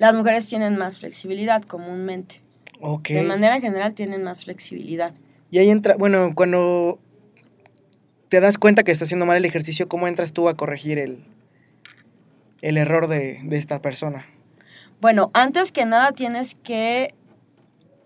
Las 0.00 0.14
mujeres 0.14 0.48
tienen 0.48 0.78
más 0.78 0.98
flexibilidad 0.98 1.62
comúnmente. 1.62 2.40
De 3.06 3.22
manera 3.22 3.60
general 3.60 3.92
tienen 3.92 4.24
más 4.24 4.44
flexibilidad. 4.44 5.12
Y 5.50 5.58
ahí 5.58 5.68
entra, 5.68 5.96
bueno, 5.98 6.32
cuando 6.34 6.98
te 8.30 8.40
das 8.40 8.56
cuenta 8.56 8.82
que 8.82 8.92
está 8.92 9.04
haciendo 9.04 9.26
mal 9.26 9.36
el 9.36 9.44
ejercicio, 9.44 9.90
¿cómo 9.90 10.08
entras 10.08 10.32
tú 10.32 10.48
a 10.48 10.56
corregir 10.56 10.98
el, 10.98 11.22
el 12.62 12.78
error 12.78 13.08
de, 13.08 13.40
de 13.44 13.58
esta 13.58 13.82
persona? 13.82 14.24
Bueno, 15.02 15.30
antes 15.34 15.70
que 15.70 15.84
nada 15.84 16.12
tienes 16.12 16.54
que 16.54 17.14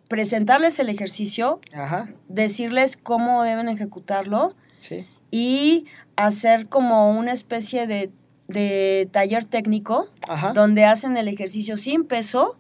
presentarles 0.09 0.81
el 0.81 0.89
ejercicio, 0.89 1.61
Ajá, 1.73 2.13
decirles 2.27 2.97
cómo 2.97 3.45
deben 3.45 3.69
ejecutarlo 3.69 4.57
sí. 4.79 5.07
y 5.31 5.87
hacer 6.17 6.69
como 6.69 7.17
una 7.17 7.31
especie 7.33 7.87
de, 7.87 8.11
de 8.49 9.09
taller 9.11 9.45
técnico 9.45 10.09
Ajá. 10.29 10.53
donde 10.53 10.85
hacen 10.85 11.17
el 11.17 11.29
ejercicio 11.29 11.77
sin 11.77 12.05
peso 12.05 12.57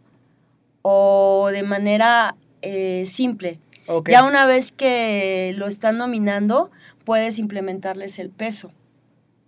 o 0.82 1.48
de 1.52 1.62
manera 1.62 2.36
eh, 2.62 3.02
simple. 3.04 3.58
Ya 4.06 4.24
una 4.24 4.46
vez 4.46 4.72
que 4.72 5.54
lo 5.56 5.66
están 5.66 5.98
dominando, 5.98 6.70
puedes 7.04 7.38
implementarles 7.38 8.18
el 8.18 8.30
peso. 8.30 8.72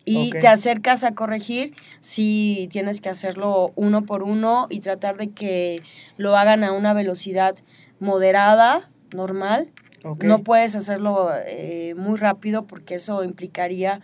Y 0.09 0.31
te 0.31 0.47
acercas 0.47 1.03
a 1.03 1.15
corregir 1.15 1.75
si 2.01 2.69
tienes 2.71 3.01
que 3.01 3.09
hacerlo 3.09 3.73
uno 3.75 4.07
por 4.07 4.23
uno 4.23 4.69
y 4.71 4.79
tratar 4.79 5.17
de 5.17 5.31
que 5.31 5.83
lo 6.17 6.37
hagan 6.37 6.63
a 6.63 6.71
una 6.71 6.93
velocidad 6.93 7.57
moderada, 7.99 8.89
normal. 9.13 9.73
No 10.21 10.45
puedes 10.45 10.77
hacerlo 10.77 11.31
eh, 11.47 11.95
muy 11.97 12.17
rápido 12.17 12.67
porque 12.67 12.95
eso 12.95 13.25
implicaría 13.25 14.01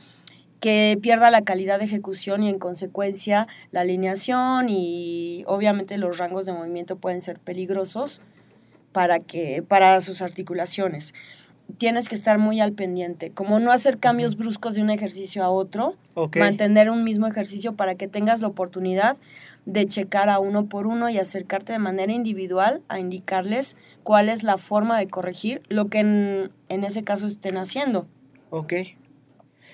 que 0.62 0.96
pierda 1.02 1.32
la 1.32 1.42
calidad 1.42 1.80
de 1.80 1.86
ejecución 1.86 2.44
y 2.44 2.48
en 2.48 2.60
consecuencia 2.60 3.48
la 3.72 3.80
alineación 3.80 4.68
y 4.68 5.42
obviamente 5.48 5.98
los 5.98 6.18
rangos 6.18 6.46
de 6.46 6.52
movimiento 6.52 6.94
pueden 6.94 7.20
ser 7.20 7.40
peligrosos 7.40 8.20
para 8.92 9.18
que 9.18 9.64
para 9.66 10.00
sus 10.00 10.22
articulaciones. 10.22 11.14
Tienes 11.78 12.08
que 12.08 12.14
estar 12.14 12.38
muy 12.38 12.60
al 12.60 12.72
pendiente, 12.74 13.32
como 13.32 13.58
no 13.58 13.72
hacer 13.72 13.98
cambios 13.98 14.36
bruscos 14.36 14.76
de 14.76 14.82
un 14.82 14.90
ejercicio 14.90 15.42
a 15.42 15.50
otro, 15.50 15.96
Ok. 16.14 16.36
mantener 16.36 16.90
un 16.90 17.02
mismo 17.02 17.26
ejercicio 17.26 17.74
para 17.74 17.96
que 17.96 18.06
tengas 18.06 18.40
la 18.40 18.46
oportunidad 18.46 19.16
de 19.66 19.86
checar 19.88 20.30
a 20.30 20.38
uno 20.38 20.66
por 20.66 20.86
uno 20.86 21.10
y 21.10 21.18
acercarte 21.18 21.72
de 21.72 21.80
manera 21.80 22.12
individual 22.12 22.82
a 22.88 23.00
indicarles 23.00 23.76
cuál 24.04 24.28
es 24.28 24.44
la 24.44 24.58
forma 24.58 24.96
de 24.96 25.08
corregir 25.08 25.62
lo 25.68 25.88
que 25.88 25.98
en, 25.98 26.52
en 26.68 26.84
ese 26.84 27.02
caso 27.02 27.26
estén 27.26 27.56
haciendo. 27.56 28.06
Ok. 28.50 28.74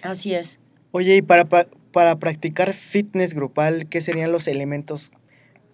Así 0.03 0.33
es. 0.35 0.61
Oye, 0.91 1.17
y 1.17 1.23
para, 1.23 1.47
pa- 1.47 1.67
para 1.93 2.19
practicar 2.19 2.73
fitness 2.73 3.35
grupal, 3.35 3.89
¿qué 3.89 4.01
serían 4.01 4.33
los 4.33 4.49
elementos 4.49 5.11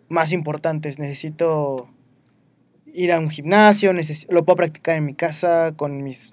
más 0.09 0.33
importantes? 0.33 0.99
Necesito 0.99 1.89
ir 2.87 3.13
a 3.13 3.19
un 3.19 3.31
gimnasio, 3.31 3.93
lo 4.29 4.45
puedo 4.45 4.57
practicar 4.57 4.97
en 4.97 5.05
mi 5.05 5.15
casa, 5.15 5.73
con 5.77 6.03
mis 6.03 6.33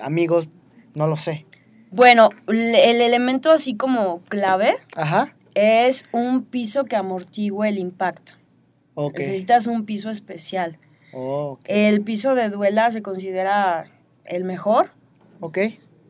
amigos, 0.00 0.48
no 0.94 1.06
lo 1.06 1.16
sé. 1.16 1.46
Bueno, 1.90 2.30
el 2.48 2.74
elemento 3.00 3.52
así 3.52 3.76
como 3.76 4.20
clave 4.24 4.76
Ajá. 4.94 5.34
es 5.54 6.04
un 6.12 6.44
piso 6.44 6.84
que 6.84 6.96
amortigue 6.96 7.68
el 7.68 7.78
impacto. 7.78 8.34
Necesitas 9.14 9.66
un 9.66 9.84
piso 9.84 10.10
especial. 10.10 10.78
Oh. 11.12 11.58
El 11.64 12.02
piso 12.02 12.34
de 12.34 12.48
duela 12.50 12.90
se 12.90 13.02
considera 13.02 13.86
el 14.24 14.44
mejor 14.44 14.90
Ok. 15.40 15.58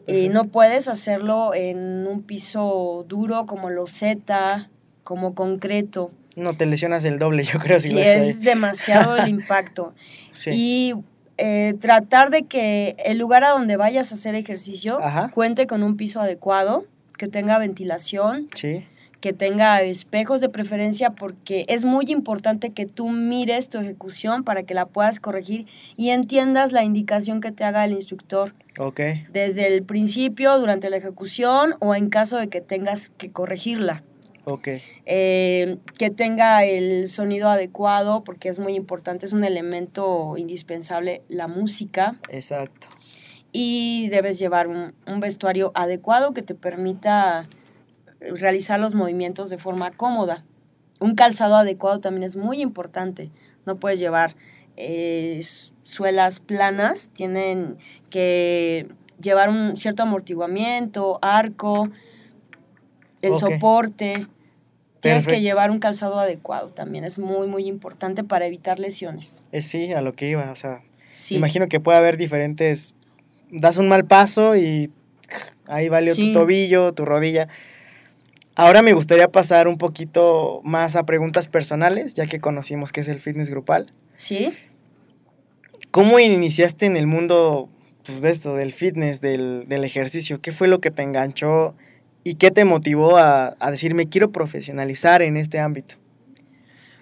Y 0.07 0.29
no 0.29 0.45
puedes 0.45 0.88
hacerlo 0.88 1.53
en 1.55 2.07
un 2.07 2.23
piso 2.23 3.05
duro 3.09 3.47
como 3.47 3.71
loseta, 3.71 4.69
como 5.05 5.35
concreto. 5.35 6.11
No 6.37 6.57
te 6.57 6.66
lesionas 6.66 7.05
el 7.05 7.19
doble, 7.19 7.45
yo 7.45 7.59
creo, 7.59 7.81
si 7.81 7.88
Sí, 7.88 8.01
haces 8.01 8.27
es 8.29 8.40
demasiado 8.40 9.16
el 9.16 9.29
impacto. 9.29 9.95
Sí. 10.33 10.51
Y 10.53 10.95
eh, 11.38 11.75
tratar 11.81 12.31
de 12.31 12.42
que 12.45 12.97
el 13.05 13.19
lugar 13.19 13.42
a 13.45 13.51
donde 13.51 13.77
vayas 13.77 14.12
a 14.12 14.14
hacer 14.14 14.35
ejercicio 14.35 14.99
Ajá. 15.03 15.31
cuente 15.35 15.66
con 15.66 15.83
un 15.83 15.97
piso 15.97 16.21
adecuado, 16.21 16.85
que 17.19 17.27
tenga 17.29 17.59
ventilación, 17.59 18.47
Sí. 18.55 18.87
Que 19.20 19.33
tenga 19.33 19.81
espejos 19.83 20.40
de 20.40 20.48
preferencia, 20.48 21.11
porque 21.11 21.64
es 21.68 21.85
muy 21.85 22.05
importante 22.09 22.70
que 22.70 22.87
tú 22.87 23.09
mires 23.09 23.68
tu 23.68 23.79
ejecución 23.79 24.44
para 24.44 24.62
que 24.64 24.74
la 24.74 24.87
puedas 24.87 25.20
corregir 25.20 25.66
y 25.96 26.11
entiendas 26.11 26.72
la 26.72 26.85
indicación 26.85 27.40
que 27.40 27.50
te 27.50 27.64
haga 27.64 27.85
el 27.85 27.92
instructor 27.92 28.55
Ok. 28.79 29.00
desde 29.33 29.66
el 29.74 29.83
principio, 29.83 30.59
durante 30.59 30.90
la 30.90 30.98
ejecución 30.98 31.76
o 31.81 31.94
en 31.94 32.09
caso 32.11 32.37
de 32.37 32.48
que 32.48 32.61
tengas 32.61 33.11
que 33.16 33.31
corregirla. 33.31 34.02
Ok. 34.44 34.68
Eh, 35.07 35.79
que 35.98 36.11
tenga 36.11 36.64
el 36.64 37.09
sonido 37.09 37.48
adecuado, 37.50 38.22
porque 38.22 38.48
es 38.48 38.61
muy 38.61 38.74
importante, 38.76 39.26
es 39.26 39.33
un 39.33 39.42
elemento 39.42 40.37
indispensable 40.37 41.22
la 41.29 41.48
música. 41.48 42.16
Exacto. 42.31 42.87
Y 43.50 44.09
debes 44.11 44.38
llevar 44.38 44.68
un, 44.68 44.92
un 45.07 45.18
vestuario 45.20 45.72
adecuado 45.74 46.33
que 46.33 46.42
te 46.42 46.55
permita 46.55 47.48
realizar 48.20 48.79
los 48.81 48.94
movimientos 48.94 49.50
de 49.50 49.59
forma 49.59 49.90
cómoda. 49.90 50.44
Un 51.00 51.14
calzado 51.14 51.57
adecuado 51.57 52.00
también 52.00 52.22
es 52.24 52.37
muy 52.37 52.61
importante. 52.62 53.31
No 53.66 53.76
puedes 53.76 53.98
llevar 53.98 54.35
eh, 54.76 55.42
suelas 55.85 56.40
planas, 56.40 57.11
tienen 57.12 57.76
que 58.11 58.88
llevar 59.20 59.48
un 59.48 59.76
cierto 59.76 60.02
amortiguamiento, 60.02 61.18
arco, 61.22 61.90
el 63.22 63.37
soporte. 63.37 64.26
Tienes 65.00 65.26
que 65.26 65.40
llevar 65.40 65.70
un 65.70 65.79
calzado 65.79 66.18
adecuado 66.18 66.70
también, 66.70 67.05
es 67.05 67.18
muy, 67.18 67.46
muy 67.46 67.66
importante 67.68 68.24
para 68.24 68.46
evitar 68.46 68.81
lesiones. 68.81 69.44
Eh, 69.52 69.62
sí, 69.62 69.92
a 69.92 70.00
lo 70.00 70.14
que 70.14 70.29
iba, 70.29 70.50
o 70.50 70.57
sea, 70.57 70.83
Sí. 71.12 71.37
imagino 71.37 71.68
que 71.68 71.79
puede 71.79 71.98
haber 71.98 72.16
diferentes, 72.16 72.94
das 73.50 73.76
un 73.76 73.88
mal 73.88 74.05
paso 74.05 74.57
y 74.57 74.90
ahí 75.66 75.88
valió 75.88 76.12
Sí. 76.14 76.29
tu 76.33 76.40
tobillo, 76.40 76.92
tu 76.92 77.05
rodilla. 77.05 77.48
Ahora 78.59 78.81
me 78.81 78.95
gustaría 78.95 79.29
pasar 79.29 79.69
un 79.69 79.77
poquito 79.77 80.62
más 80.64 80.97
a 80.97 81.05
preguntas 81.05 81.47
personales, 81.47 82.14
ya 82.14 82.27
que 82.27 82.40
conocimos 82.40 82.90
qué 82.90 83.03
es 83.03 83.09
el 83.09 83.21
fitness 83.21 83.51
grupal. 83.51 83.92
¿Sí? 84.14 84.55
¿Cómo 85.90 86.19
iniciaste 86.19 86.87
en 86.87 86.97
el 86.97 87.07
mundo 87.07 87.69
pues, 88.07 88.23
de 88.23 88.31
esto, 88.31 88.57
del 88.57 88.73
fitness, 88.73 89.21
del, 89.21 89.64
del 89.69 89.85
ejercicio? 89.85 90.40
¿Qué 90.40 90.53
fue 90.53 90.69
lo 90.69 90.81
que 90.81 90.90
te 90.90 91.03
enganchó 91.03 91.75
y 92.25 92.37
qué 92.37 92.51
te 92.51 92.64
motivó 92.64 93.19
a, 93.19 93.57
a 93.61 93.71
decir, 93.71 93.95
me 93.95 94.09
quiero 94.09 94.33
profesionalizar 94.33 95.21
en 95.21 95.37
este 95.37 95.61
ámbito? 95.61 95.97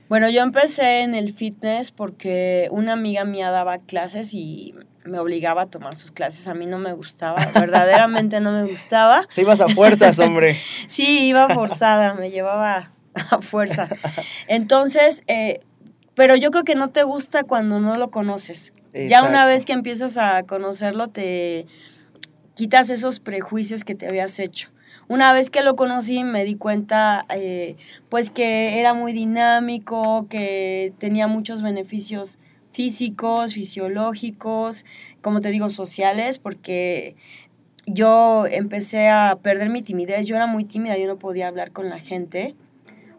Bueno, 0.09 0.29
yo 0.31 0.43
empecé 0.43 1.03
en 1.03 1.15
el 1.15 1.33
fitness 1.33 1.93
porque 1.93 2.67
una 2.73 2.95
amiga 2.95 3.25
mía 3.25 3.53
daba 3.53 3.79
clases 3.79 4.35
y 4.35 4.75
me 5.05 5.19
obligaba 5.19 5.63
a 5.63 5.67
tomar 5.67 5.97
sus 5.97 6.11
clases. 6.11 6.49
A 6.49 6.55
mí 6.55 6.67
no 6.67 6.79
me 6.79 6.93
gustaba, 6.93 7.47
verdaderamente 7.55 8.41
no 8.41 8.53
me 8.53 8.65
gustaba. 8.65 9.27
Se 9.29 9.43
ibas 9.43 9.61
a 9.61 9.69
fuerzas, 9.69 10.19
hombre. 10.19 10.59
Sí, 10.89 11.27
iba 11.27 11.49
forzada, 11.49 12.15
me 12.15 12.31
llevaba 12.31 12.93
a 13.15 13.41
fuerza. 13.41 13.89
Entonces, 14.49 15.23
eh, 15.27 15.61
pero 16.15 16.37
yo 16.37 16.51
creo 16.51 16.65
que 16.65 16.75
no 16.75 16.91
te 16.91 17.03
gusta 17.03 17.45
cuando 17.45 17.81
no 17.81 17.97
lo 17.97 18.11
conoces. 18.11 18.73
Ya 18.93 19.25
una 19.25 19.45
vez 19.45 19.65
que 19.65 19.73
empiezas 19.73 20.17
a 20.19 20.45
conocerlo, 20.45 21.09
te 21.09 21.67
quitas 22.55 22.91
esos 22.91 23.19
prejuicios 23.19 23.83
que 23.83 23.97
te 23.97 24.07
habías 24.07 24.39
hecho. 24.39 24.71
Una 25.09 25.33
vez 25.33 25.51
que 25.51 25.63
lo 25.63 25.75
conocí, 25.75 26.23
me 26.23 26.45
di 26.45 26.55
cuenta, 26.55 27.27
eh, 27.35 27.77
pues 28.09 28.31
que 28.31 28.79
era 28.79 28.95
muy 28.95 29.13
dinámico, 29.13 30.27
que 30.29 30.93
tenía 30.99 31.27
muchos 31.27 31.61
beneficios 31.61 32.39
físicos, 32.75 33.55
fisiológicos, 33.55 34.85
como 35.23 35.41
te 35.41 35.51
digo, 35.51 35.71
sociales, 35.71 36.39
porque 36.39 37.15
yo 37.87 38.47
empecé 38.47 39.09
a 39.09 39.39
perder 39.41 39.71
mi 39.71 39.83
timidez. 39.83 40.27
Yo 40.27 40.35
era 40.35 40.47
muy 40.47 40.65
tímida, 40.65 40.99
yo 40.99 41.07
no 41.07 41.17
podía 41.17 41.47
hablar 41.47 41.71
con 41.71 41.89
la 41.89 42.01
gente. 42.01 42.57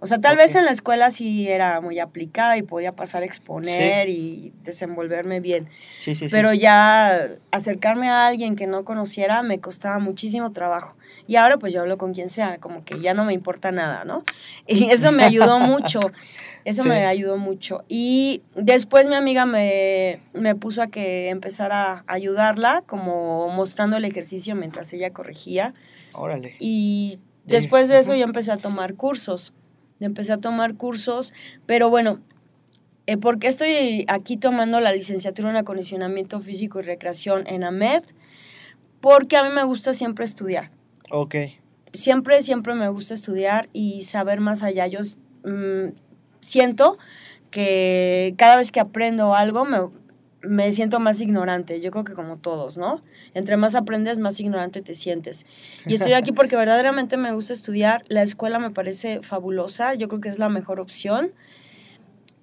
O 0.01 0.07
sea, 0.07 0.19
tal 0.19 0.35
vez 0.35 0.53
en 0.55 0.65
la 0.65 0.71
escuela 0.71 1.09
sí 1.09 1.47
era 1.47 1.79
muy 1.79 1.99
aplicada 1.99 2.57
y 2.57 2.63
podía 2.63 2.91
pasar 2.91 3.23
a 3.23 3.25
exponer 3.25 4.09
y 4.09 4.53
desenvolverme 4.61 5.39
bien. 5.39 5.69
Sí, 5.97 6.13
sí, 6.15 6.27
sí. 6.27 6.35
Pero 6.35 6.53
ya 6.53 7.29
acercarme 7.51 8.09
a 8.09 8.27
alguien 8.27 8.55
que 8.55 8.67
no 8.67 8.83
conociera 8.83 9.41
me 9.41 9.59
costaba 9.59 9.99
muchísimo 9.99 10.51
trabajo. 10.51 10.95
Y 11.27 11.37
ahora 11.37 11.57
pues 11.57 11.73
yo 11.73 11.81
hablo 11.81 11.97
con 11.97 12.13
quien 12.13 12.29
sea, 12.29 12.57
como 12.59 12.83
que 12.83 12.99
ya 12.99 13.13
no 13.13 13.23
me 13.23 13.33
importa 13.33 13.71
nada, 13.71 14.03
¿no? 14.03 14.23
Y 14.67 14.91
eso 14.91 15.11
me 15.11 15.23
ayudó 15.23 15.59
mucho. 15.59 16.01
Eso 16.65 16.83
Sí. 16.83 16.89
me 16.89 17.05
ayudó 17.05 17.37
mucho. 17.37 17.83
Y 17.87 18.41
después 18.55 19.07
mi 19.07 19.13
amiga 19.15 19.45
me, 19.45 20.19
me 20.33 20.55
puso 20.55 20.81
a 20.81 20.87
que 20.87 21.29
empezara 21.29 22.03
a 22.07 22.13
ayudarla, 22.13 22.83
como 22.87 23.49
mostrando 23.49 23.95
el 23.97 24.03
ejercicio 24.05 24.55
mientras 24.55 24.91
ella 24.91 25.11
corregía. 25.13 25.73
Órale. 26.13 26.55
Y 26.59 27.19
después 27.45 27.87
de 27.87 27.99
eso 27.99 28.15
yo 28.15 28.23
empecé 28.23 28.51
a 28.51 28.57
tomar 28.57 28.95
cursos. 28.95 29.53
Empecé 29.99 30.33
a 30.33 30.37
tomar 30.39 30.75
cursos, 30.75 31.33
pero 31.65 31.89
bueno, 31.89 32.19
eh, 33.07 33.15
¿por 33.17 33.37
qué 33.39 33.47
estoy 33.47 34.03
aquí 34.09 34.35
tomando 34.35 34.81
la 34.81 34.91
licenciatura 34.91 35.51
en 35.51 35.55
acondicionamiento 35.57 36.39
físico 36.41 36.79
y 36.79 36.83
recreación 36.83 37.45
en 37.47 37.63
AMED? 37.63 38.03
Porque 38.99 39.37
a 39.37 39.43
mí 39.43 39.49
me 39.53 39.63
gusta 39.63 39.93
siempre 39.93 40.25
estudiar. 40.25 40.71
Ok. 41.11 41.35
Siempre, 41.93 42.41
siempre 42.41 42.73
me 42.73 42.89
gusta 42.89 43.13
estudiar 43.13 43.69
y 43.71 44.01
saber 44.01 44.39
más 44.41 44.63
allá. 44.63 44.87
Yo 44.87 44.99
mm, 45.45 45.93
siento 46.45 46.97
que 47.51 48.35
cada 48.37 48.55
vez 48.55 48.71
que 48.71 48.79
aprendo 48.79 49.35
algo 49.35 49.65
me, 49.65 49.79
me 50.41 50.71
siento 50.71 50.99
más 50.99 51.21
ignorante. 51.21 51.81
Yo 51.81 51.91
creo 51.91 52.03
que 52.03 52.13
como 52.13 52.37
todos, 52.37 52.77
¿no? 52.77 53.01
Entre 53.33 53.57
más 53.57 53.75
aprendes, 53.75 54.19
más 54.19 54.39
ignorante 54.39 54.81
te 54.81 54.93
sientes. 54.93 55.45
Y 55.85 55.95
estoy 55.95 56.13
aquí 56.13 56.31
porque 56.33 56.55
verdaderamente 56.55 57.17
me 57.17 57.33
gusta 57.33 57.53
estudiar. 57.53 58.03
La 58.07 58.21
escuela 58.21 58.59
me 58.59 58.71
parece 58.71 59.21
fabulosa. 59.21 59.95
Yo 59.95 60.07
creo 60.07 60.21
que 60.21 60.29
es 60.29 60.39
la 60.39 60.49
mejor 60.49 60.79
opción. 60.79 61.31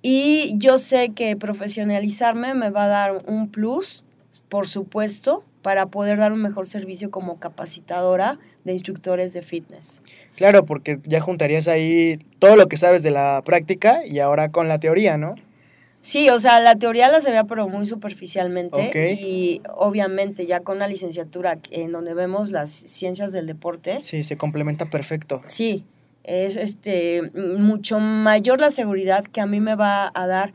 Y 0.02 0.54
yo 0.56 0.78
sé 0.78 1.10
que 1.10 1.36
profesionalizarme 1.36 2.54
me 2.54 2.70
va 2.70 2.84
a 2.84 2.88
dar 2.88 3.22
un 3.26 3.50
plus, 3.50 4.04
por 4.48 4.66
supuesto, 4.66 5.44
para 5.62 5.86
poder 5.86 6.18
dar 6.18 6.32
un 6.32 6.42
mejor 6.42 6.66
servicio 6.66 7.12
como 7.12 7.38
capacitadora 7.38 8.40
de 8.64 8.72
instructores 8.72 9.32
de 9.32 9.42
fitness. 9.42 10.02
Claro, 10.36 10.64
porque 10.64 10.98
ya 11.04 11.20
juntarías 11.20 11.68
ahí 11.68 12.18
todo 12.38 12.56
lo 12.56 12.68
que 12.68 12.76
sabes 12.76 13.02
de 13.02 13.10
la 13.10 13.42
práctica 13.44 14.04
y 14.06 14.18
ahora 14.18 14.50
con 14.50 14.66
la 14.68 14.78
teoría, 14.80 15.16
¿no? 15.18 15.34
Sí, 16.00 16.30
o 16.30 16.38
sea, 16.40 16.58
la 16.58 16.74
teoría 16.76 17.08
la 17.08 17.20
sabía 17.20 17.44
pero 17.44 17.68
muy 17.68 17.86
superficialmente 17.86 18.88
Ok. 18.88 19.20
y 19.20 19.62
obviamente 19.76 20.46
ya 20.46 20.58
con 20.60 20.80
la 20.80 20.88
licenciatura 20.88 21.58
en 21.70 21.92
donde 21.92 22.12
vemos 22.14 22.50
las 22.50 22.70
ciencias 22.70 23.30
del 23.30 23.46
deporte, 23.46 24.00
Sí, 24.00 24.24
se 24.24 24.36
complementa 24.36 24.86
perfecto. 24.86 25.42
sí, 25.46 25.84
es 26.24 26.56
este 26.56 27.22
mucho 27.34 28.00
mayor 28.00 28.60
la 28.60 28.70
seguridad 28.70 29.24
que 29.24 29.40
a 29.40 29.46
mí 29.46 29.60
me 29.60 29.74
va 29.76 30.10
a 30.14 30.26
dar 30.26 30.52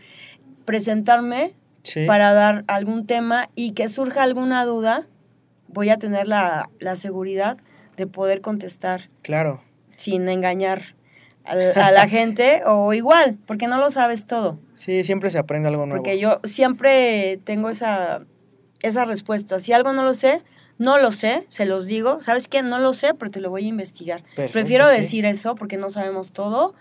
presentarme 0.66 1.54
Sí. 1.84 2.06
para 2.06 2.34
dar 2.34 2.66
algún 2.68 3.06
tema 3.08 3.50
y 3.56 3.72
que 3.72 3.88
surja 3.88 4.24
alguna 4.24 4.66
duda, 4.66 5.08
voy 5.70 5.90
a 5.90 5.98
tener 5.98 6.28
la, 6.28 6.70
la 6.80 6.98
seguridad 6.98 7.58
de 7.96 8.08
poder 8.08 8.42
contestar 8.42 9.10
Claro. 9.22 9.62
Sin 9.98 10.28
engañar 10.30 10.96
al- 11.44 11.78
a, 11.78 11.92
la 11.92 12.08
gente 12.10 12.62
o 12.66 12.94
igual, 12.94 13.38
porque 13.46 13.68
no 13.68 13.78
lo 13.78 13.90
sabes 13.90 14.26
todo. 14.26 14.60
Sí, 14.74 15.04
siempre 15.04 15.30
se 15.32 15.38
aprende 15.38 15.68
algo 15.68 15.86
nuevo. 15.86 16.02
Porque 16.04 16.18
yo 16.20 16.40
siempre 16.46 17.40
tengo 17.44 17.70
esa, 17.70 18.26
esa 18.82 19.04
respuesta. 19.06 19.60
Si 19.60 19.74
algo 19.74 19.92
no 19.94 20.04
lo 20.04 20.14
sé, 20.14 20.42
no 20.78 20.98
lo 21.00 21.12
sé, 21.12 21.46
se 21.50 21.66
los 21.66 21.88
digo. 21.88 22.22
¿Sabes 22.22 22.48
qué? 22.48 22.62
No 22.64 22.80
lo 22.80 22.94
sé, 22.94 23.14
pero 23.16 23.32
te 23.32 23.40
lo 23.42 23.50
voy 23.50 23.66
a 23.66 23.70
investigar. 23.70 24.22
Perfecto, 24.24 24.54
Prefiero 24.54 24.90
sí. 24.90 24.96
decir 24.98 25.26
eso 25.26 25.56
porque 25.56 25.78
no 25.78 25.90
sabemos 25.90 26.32
todo 26.34 26.76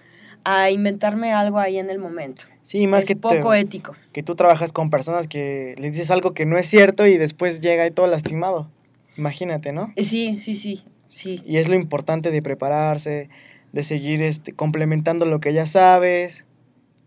a 0.45 0.71
inventarme 0.71 1.33
algo 1.33 1.59
ahí 1.59 1.79
en 1.79 1.91
el 1.91 1.99
momento. 1.99 2.45
Sí, 2.63 2.87
más 2.87 3.01
es 3.05 3.09
que, 3.09 3.15
te- 3.15 3.21
poco 3.21 3.55
ético. 3.55 3.95
que 4.13 4.23
tú 4.23 4.35
trabajas 4.37 4.73
con 4.73 4.91
personas 4.91 5.27
que 5.29 5.75
le 5.79 5.91
dices 5.91 6.11
algo 6.11 6.35
que 6.35 6.47
no 6.47 6.57
es 6.59 6.67
cierto 6.67 7.07
y 7.07 7.17
después 7.17 7.61
llega 7.61 7.85
ahí 7.85 7.91
todo 7.91 8.07
lastimado. 8.07 8.71
Imagínate, 9.17 9.73
¿no? 9.73 9.93
Sí, 9.97 10.39
sí, 10.39 10.55
sí, 10.55 10.85
sí. 11.17 11.43
Y 11.47 11.57
es 11.57 11.69
lo 11.69 11.75
importante 11.75 12.31
de 12.31 12.43
prepararse, 12.43 13.29
de 13.73 13.83
seguir 13.83 14.23
este, 14.23 14.53
complementando 14.53 15.27
lo 15.27 15.41
que 15.41 15.53
ya 15.53 15.67
sabes. 15.67 16.45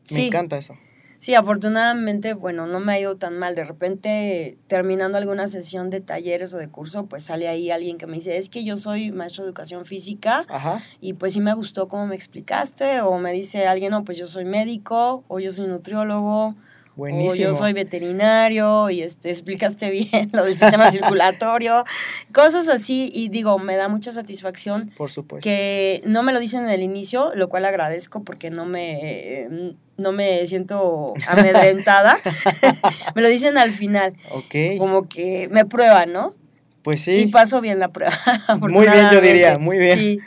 Me 0.10 0.16
Sí. 0.16 0.28
encanta 0.28 0.58
eso. 0.58 0.76
Sí, 1.22 1.36
afortunadamente, 1.36 2.34
bueno, 2.34 2.66
no 2.66 2.80
me 2.80 2.94
ha 2.94 3.00
ido 3.00 3.18
tan 3.18 3.38
mal. 3.38 3.54
De 3.54 3.66
repente, 3.66 4.58
terminando 4.68 5.18
alguna 5.18 5.48
sesión 5.48 5.90
de 5.90 6.00
talleres 6.00 6.54
o 6.54 6.58
de 6.58 6.70
curso, 6.70 7.08
pues 7.08 7.24
sale 7.24 7.50
ahí 7.50 7.72
alguien 7.72 7.98
que 7.98 8.08
me 8.08 8.14
dice, 8.14 8.38
es 8.38 8.48
que 8.48 8.64
yo 8.64 8.78
soy 8.78 9.12
maestro 9.12 9.44
de 9.44 9.50
educación 9.50 9.84
física 9.84 10.46
Ajá. 10.48 10.82
y 11.02 11.14
pues 11.14 11.34
sí 11.34 11.42
me 11.42 11.54
gustó 11.54 11.90
cómo 11.90 12.08
me 12.08 12.16
explicaste, 12.16 13.02
o 13.02 13.18
me 13.18 13.34
dice 13.34 13.68
alguien, 13.68 13.92
no, 13.92 14.06
pues 14.06 14.18
yo 14.18 14.28
soy 14.28 14.46
médico, 14.46 15.26
o 15.28 15.40
yo 15.42 15.52
soy 15.52 15.68
nutriólogo, 15.68 16.56
Buenísimo. 17.00 17.32
o 17.32 17.52
yo 17.52 17.54
soy 17.54 17.74
veterinario, 17.74 18.90
y 18.90 19.02
este, 19.02 19.30
explicaste 19.30 19.90
bien 19.92 20.30
lo 20.34 20.44
del 20.46 20.56
sistema 20.56 20.92
circulatorio, 20.92 21.86
cosas 22.34 22.70
así, 22.70 23.10
y 23.14 23.30
digo, 23.30 23.58
me 23.58 23.76
da 23.76 23.88
mucha 23.88 24.12
satisfacción 24.12 24.92
Por 24.98 25.10
supuesto. 25.10 25.44
que 25.44 26.02
no 26.06 26.22
me 26.24 26.34
lo 26.34 26.40
dicen 26.40 26.66
en 26.66 26.70
el 26.70 26.84
inicio, 26.84 27.32
lo 27.36 27.50
cual 27.50 27.66
agradezco 27.66 28.24
porque 28.24 28.52
no 28.52 28.66
me, 28.66 29.00
eh, 29.44 29.74
no 29.98 30.12
me 30.12 30.46
siento 30.46 31.14
amedrentada, 31.28 32.18
me 33.16 33.22
lo 33.22 33.30
dicen 33.30 33.58
al 33.58 33.72
final, 33.72 34.14
Ok. 34.32 34.78
como 34.78 35.08
que 35.10 35.48
me 35.50 35.66
prueban, 35.66 36.14
¿no? 36.14 36.36
Pues 36.84 37.08
Y 37.08 37.24
sí. 37.24 37.28
paso 37.28 37.60
bien 37.62 37.80
la 37.80 37.90
prueba. 37.90 38.14
Muy 38.60 38.88
bien, 38.88 39.10
yo 39.12 39.20
diría, 39.22 39.58
muy 39.58 39.78
bien. 39.78 40.00
Sí. 40.00 40.20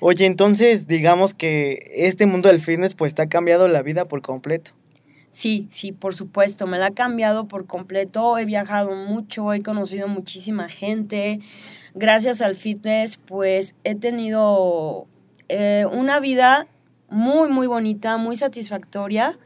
Oye, 0.00 0.26
entonces 0.26 0.86
digamos 0.86 1.34
que 1.34 1.92
este 1.94 2.26
mundo 2.26 2.48
del 2.48 2.60
fitness 2.60 2.94
pues 2.94 3.14
te 3.14 3.22
ha 3.22 3.28
cambiado 3.28 3.68
la 3.68 3.80
vida 3.80 4.04
por 4.06 4.20
completo. 4.20 4.72
Sí, 5.34 5.66
sí, 5.68 5.90
por 5.90 6.14
supuesto, 6.14 6.68
me 6.68 6.78
la 6.78 6.86
ha 6.86 6.90
cambiado 6.92 7.48
por 7.48 7.66
completo, 7.66 8.38
he 8.38 8.44
viajado 8.44 8.94
mucho, 8.94 9.52
he 9.52 9.64
conocido 9.64 10.06
muchísima 10.06 10.68
gente, 10.68 11.40
gracias 11.92 12.40
al 12.40 12.54
fitness 12.54 13.16
pues 13.16 13.74
he 13.82 13.96
tenido 13.96 15.08
eh, 15.48 15.86
una 15.90 16.20
vida 16.20 16.68
muy, 17.08 17.48
muy 17.48 17.66
bonita, 17.66 18.16
muy 18.16 18.36
satisfactoria 18.36 19.36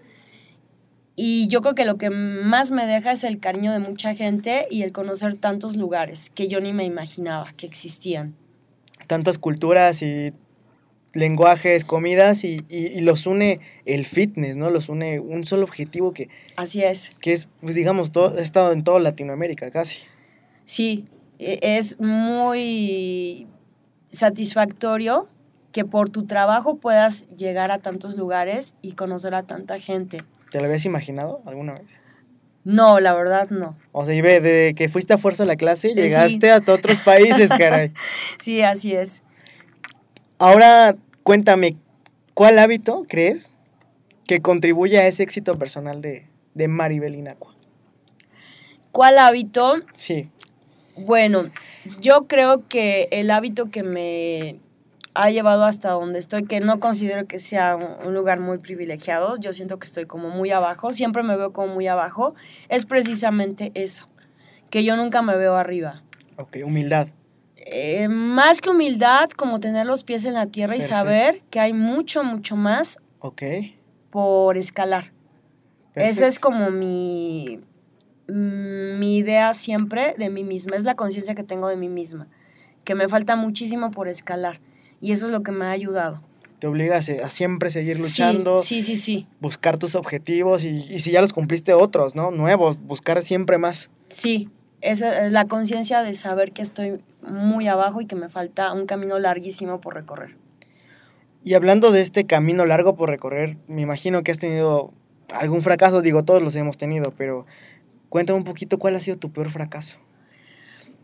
y 1.17 1.49
yo 1.49 1.63
creo 1.63 1.75
que 1.75 1.87
lo 1.87 1.97
que 1.97 2.11
más 2.11 2.71
me 2.71 2.85
deja 2.85 3.13
es 3.13 3.25
el 3.25 3.41
cariño 3.41 3.73
de 3.73 3.79
mucha 3.79 4.15
gente 4.15 4.67
y 4.71 4.83
el 4.83 4.93
conocer 4.93 5.39
tantos 5.39 5.75
lugares 5.75 6.29
que 6.29 6.49
yo 6.49 6.61
ni 6.61 6.75
me 6.75 6.85
imaginaba 6.85 7.53
que 7.57 7.65
existían. 7.65 8.35
Tantas 9.07 9.39
culturas 9.39 10.03
y 10.03 10.35
lenguajes, 11.15 11.85
comidas 11.85 12.45
y, 12.45 12.61
y- 12.69 12.87
y 12.87 13.01
los 13.01 13.27
une 13.27 13.61
el 13.87 14.05
fitness, 14.05 14.57
¿no? 14.57 14.71
Los 14.71 14.89
une 14.89 15.21
un 15.21 15.45
solo 15.47 15.65
objetivo 15.65 16.13
que, 16.13 16.29
Así 16.57 16.83
es. 16.83 17.13
que 17.21 17.33
es, 17.33 17.49
pues 17.61 17.75
digamos, 17.75 18.13
todo, 18.13 18.37
ha 18.39 18.41
estado 18.43 18.73
en 18.73 18.85
toda 18.85 19.01
Latinoamérica 19.01 19.71
casi. 19.71 19.99
Sí, 20.65 21.07
e- 21.39 21.59
es 21.63 21.99
muy 21.99 23.47
satisfactorio 24.11 25.29
que 25.73 25.85
por 25.85 26.11
tu 26.11 26.27
trabajo 26.27 26.77
puedas 26.79 27.29
llegar 27.37 27.71
a 27.71 27.79
tantos 27.79 28.17
lugares 28.17 28.75
y 28.83 28.93
conocer 28.93 29.35
a 29.35 29.43
tanta 29.45 29.79
gente. 29.79 30.19
¿Te 30.51 30.59
lo 30.59 30.65
habías 30.65 30.85
imaginado 30.85 31.41
alguna 31.47 31.75
vez? 31.75 32.01
No, 32.65 33.01
la 33.01 33.15
verdad 33.15 33.49
no. 33.51 33.77
O 33.93 34.05
sea, 34.05 34.15
y 34.15 34.21
ve, 34.21 34.41
de 34.41 34.75
que 34.75 34.89
fuiste 34.89 35.15
a 35.15 35.19
fuerza 35.19 35.45
a 35.45 35.47
la 35.47 35.57
clase, 35.57 35.89
Sí. 35.91 35.95
llegaste 35.95 36.51
hasta 36.51 36.73
otros 36.73 36.99
países, 36.99 37.51
caray. 37.51 37.93
Sí, 38.41 38.63
así 38.63 38.93
es. 38.95 39.23
Ahora, 40.41 40.95
cuéntame, 41.25 41.77
¿cuál 42.35 42.61
hábito 42.61 43.05
crees 43.09 43.55
que 44.25 44.41
contribuye 44.41 44.97
a 44.99 45.07
ese 45.09 45.25
éxito 45.25 45.57
personal 45.57 46.01
de, 46.01 46.29
de 46.55 46.69
Maribel 46.69 47.17
Inacua? 47.17 47.57
¿Cuál 48.93 49.19
hábito? 49.19 49.77
Sí, 49.95 50.31
Bueno, 50.97 51.51
yo 52.01 52.29
creo 52.29 52.69
que 52.69 53.09
el 53.11 53.33
hábito 53.33 53.71
que 53.71 53.83
me 53.83 54.61
ha 55.15 55.31
llevado 55.31 55.65
hasta 55.65 55.91
donde 55.91 56.21
estoy, 56.21 56.45
que 56.45 56.61
no 56.61 56.79
considero 56.79 57.27
que 57.27 57.39
sea 57.39 57.75
un 57.75 58.07
un 58.07 58.15
lugar 58.15 58.39
muy 58.39 58.59
privilegiado, 58.59 59.37
yo 59.39 59.53
siento 59.53 59.81
que 59.81 59.87
estoy 59.87 60.07
como 60.07 60.29
muy 60.31 60.53
abajo, 60.53 60.93
siempre 60.93 61.25
me 61.25 61.37
veo 61.37 61.53
como 61.53 61.75
muy 61.75 61.89
abajo, 61.89 62.35
es 62.69 62.87
precisamente 62.87 63.73
eso, 63.75 64.09
que 64.71 64.85
yo 64.85 64.97
nunca 64.97 65.21
me 65.21 65.37
veo 65.37 65.57
arriba. 65.57 66.03
ok, 66.37 66.59
humildad. 66.65 67.09
Eh, 67.71 68.09
más 68.09 68.61
que 68.63 68.71
humildad, 68.71 69.29
como 69.31 69.61
tener 69.61 69.85
los 69.87 70.03
pies 70.03 70.25
en 70.25 70.35
la 70.35 70.47
tierra 70.47 70.77
y 70.77 70.81
saber 70.81 71.43
que 71.51 71.61
hay 71.61 71.73
mucho, 71.75 72.25
mucho 72.25 72.57
más 72.57 72.99
Ok. 73.21 73.43
por 74.11 74.57
escalar. 74.57 75.13
Esa 75.95 76.27
es 76.27 76.39
como 76.39 76.71
mi, 76.71 77.61
mi 78.29 79.17
idea 79.19 79.53
siempre 79.53 80.15
de 80.17 80.31
mí 80.31 80.45
misma, 80.45 80.77
es 80.77 80.85
la 80.85 80.95
conciencia 80.95 81.35
que 81.35 81.43
tengo 81.43 81.69
de 81.69 81.77
mí 81.77 81.89
misma, 81.89 82.29
que 82.85 82.95
me 82.95 83.09
falta 83.09 83.37
muchísimo 83.37 83.91
por 83.91 84.09
escalar 84.09 84.61
y 85.01 85.13
eso 85.13 85.27
es 85.27 85.33
lo 85.33 85.43
que 85.43 85.51
me 85.53 85.65
ha 85.67 85.71
ayudado. 85.71 86.23
Te 86.61 86.67
obliga 86.67 86.97
a, 86.97 86.99
a 86.99 87.31
siempre 87.31 87.71
seguir 87.71 87.97
Sí, 87.97 88.03
luchando, 88.03 88.59
Sí, 88.59 88.83
sí, 88.83 88.97
sí, 88.97 89.27
buscar 89.41 89.77
tus 89.77 89.95
objetivos 89.95 90.65
y, 90.65 90.69
y 90.91 91.01
si 91.01 91.11
ya 91.11 91.21
los 91.21 91.33
cumpliste 91.33 91.73
otros, 91.75 92.15
¿no? 92.15 92.31
Nuevos, 92.31 92.79
buscar 92.81 93.23
siempre 93.23 93.59
más. 93.59 93.91
sí. 94.09 94.49
Esa 94.81 95.27
es 95.27 95.33
la 95.33 95.47
conciencia 95.47 96.05
de 96.05 96.15
saber 96.15 96.53
que 96.53 96.63
estoy 96.63 97.01
muy 97.23 97.69
abajo 97.69 98.01
y 98.01 98.07
que 98.07 98.17
me 98.17 98.29
falta 98.29 98.73
un 98.73 98.87
camino 98.87 99.19
larguísimo 99.19 99.81
por 99.81 99.95
recorrer. 99.95 100.37
Y 101.45 101.55
hablando 101.55 101.93
de 101.93 102.01
este 102.01 102.27
camino 102.27 102.67
largo 102.67 102.95
por 102.97 103.09
recorrer, 103.09 103.57
me 103.69 103.83
imagino 103.83 104.23
que 104.23 104.33
has 104.33 104.39
tenido 104.39 104.93
algún 105.33 105.63
fracaso, 105.63 106.03
digo, 106.03 106.25
todos 106.25 106.43
los 106.43 106.55
hemos 106.57 106.77
tenido, 106.77 107.13
pero 107.17 107.47
cuéntame 108.09 108.39
un 108.39 108.45
poquito 108.45 108.79
cuál 108.79 108.97
ha 108.97 109.01
sido 109.01 109.19
tu 109.19 109.31
peor 109.31 109.51
fracaso. 109.51 109.99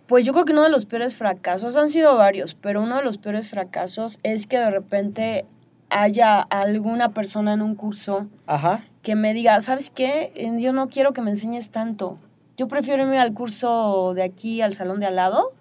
Pues 0.07 0.27
yo 0.27 0.33
creo 0.33 0.44
que 0.44 0.53
uno 0.53 0.64
de 0.64 0.70
los 0.70 0.85
peores 0.85 1.16
fracasos, 1.16 1.77
han 1.77 1.88
sido 1.88 2.16
varios, 2.16 2.55
pero 2.55 2.83
uno 2.83 2.96
de 2.96 3.03
los 3.03 3.16
peores 3.16 3.48
fracasos 3.48 4.18
es 4.22 4.46
que 4.46 4.59
de 4.59 4.70
repente 4.70 5.46
haya 5.88 6.40
alguna 6.40 7.11
persona 7.11 7.55
en 7.55 7.62
un 7.62 7.74
curso 7.74 8.27
Ajá, 8.46 8.85
que 9.03 9.14
me 9.14 9.33
diga, 9.33 9.61
¿sabes 9.61 9.90
qué? 9.90 10.33
Yo 10.59 10.72
no 10.72 10.88
quiero 10.88 11.12
que 11.12 11.22
me 11.22 11.31
enseñes 11.31 11.70
tanto. 11.70 12.18
Yo 12.57 12.68
prefiero 12.68 13.05
irme 13.05 13.18
al 13.18 13.33
curso 13.33 14.12
de 14.14 14.22
aquí, 14.22 14.61
al 14.61 14.74
salón 14.74 15.00
de 15.00 15.07
al 15.07 15.16
lado, 15.16 15.53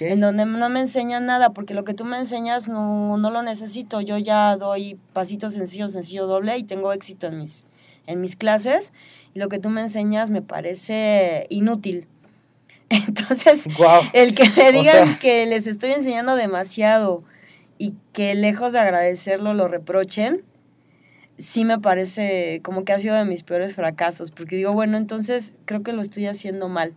en 0.00 0.20
donde 0.20 0.44
no 0.44 0.68
me 0.68 0.80
enseñan 0.80 1.26
nada, 1.26 1.50
porque 1.50 1.74
lo 1.74 1.84
que 1.84 1.94
tú 1.94 2.04
me 2.04 2.18
enseñas 2.18 2.68
no, 2.68 3.16
no 3.16 3.30
lo 3.30 3.42
necesito. 3.42 4.00
Yo 4.00 4.18
ya 4.18 4.56
doy 4.56 4.98
pasitos 5.12 5.54
sencillos, 5.54 5.92
sencillo 5.92 6.26
doble 6.26 6.56
y 6.58 6.64
tengo 6.64 6.92
éxito 6.92 7.26
en 7.28 7.38
mis, 7.38 7.66
en 8.06 8.20
mis 8.20 8.36
clases. 8.36 8.92
Y 9.34 9.38
lo 9.38 9.48
que 9.48 9.58
tú 9.58 9.68
me 9.70 9.80
enseñas 9.80 10.30
me 10.30 10.42
parece 10.42 11.46
inútil. 11.48 12.06
Entonces, 12.90 13.66
el 14.12 14.34
que 14.34 14.48
me 14.50 14.68
O 14.68 14.72
digan 14.72 15.06
sea- 15.06 15.18
que 15.20 15.46
les 15.46 15.66
estoy 15.66 15.92
enseñando 15.92 16.34
demasiado 16.36 17.22
y 17.78 17.94
que 18.12 18.34
lejos 18.34 18.72
de 18.74 18.80
agradecerlo 18.80 19.54
lo 19.54 19.68
reprochen, 19.68 20.42
sí 21.38 21.64
me 21.64 21.78
parece 21.78 22.60
como 22.62 22.84
que 22.84 22.92
ha 22.92 22.98
sido 22.98 23.14
de 23.14 23.24
mis 23.24 23.42
peores 23.44 23.74
fracasos, 23.76 24.30
porque 24.32 24.56
digo, 24.56 24.72
bueno, 24.72 24.98
entonces 24.98 25.54
creo 25.64 25.82
que 25.82 25.92
lo 25.92 26.02
estoy 26.02 26.26
haciendo 26.26 26.68
mal. 26.68 26.92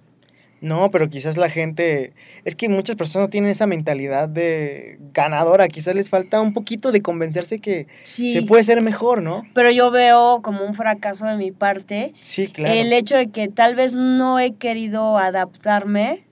No, 0.63 0.89
pero 0.91 1.09
quizás 1.09 1.35
la 1.35 1.49
gente, 1.49 2.13
es 2.45 2.55
que 2.55 2.69
muchas 2.69 2.95
personas 2.95 3.29
tienen 3.29 3.51
esa 3.51 3.67
mentalidad 3.67 4.29
de 4.29 4.97
ganadora, 5.13 5.67
quizás 5.67 5.93
les 5.93 6.09
falta 6.09 6.39
un 6.39 6.53
poquito 6.53 6.93
de 6.93 7.01
convencerse 7.01 7.59
que 7.59 7.87
Sí. 8.03 8.31
se 8.31 8.43
puede 8.43 8.63
ser 8.63 8.81
mejor, 8.81 9.21
¿no? 9.21 9.43
Pero 9.53 9.69
yo 9.71 9.91
veo 9.91 10.41
como 10.41 10.63
un 10.65 10.73
fracaso 10.73 11.25
de 11.25 11.35
mi 11.35 11.51
parte 11.51 12.13
Sí, 12.21 12.47
claro. 12.47 12.73
el 12.73 12.93
hecho 12.93 13.17
de 13.17 13.27
que 13.27 13.49
tal 13.49 13.75
vez 13.75 13.93
no 13.93 14.39
he 14.39 14.53
querido 14.53 15.17
adaptarme 15.17 16.23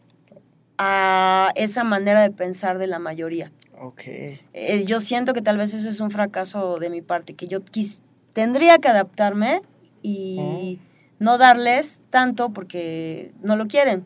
a 0.78 1.52
esa 1.56 1.84
manera 1.84 2.22
de 2.22 2.32
pensar 2.32 2.78
de 2.78 2.88
la 2.88 3.00
mayoría. 3.00 3.52
Ok. 3.82 4.02
Eh, 4.08 4.84
yo 4.86 5.02
siento 5.02 5.34
que 5.34 5.42
tal 5.42 5.58
vez 5.58 5.74
ese 5.74 5.90
es 5.90 6.00
un 6.00 6.10
fracaso 6.10 6.80
de 6.80 6.90
mi 6.90 7.02
parte, 7.02 7.34
que 7.34 7.48
yo 7.48 7.60
quis- 7.66 8.02
tendría 8.34 8.78
que 8.78 8.88
adaptarme 8.88 9.62
y 10.02 10.80
no 11.20 11.38
darles 11.38 12.02
tanto 12.10 12.52
porque 12.54 13.32
no 13.44 13.58
lo 13.58 13.68
quieren. 13.68 14.06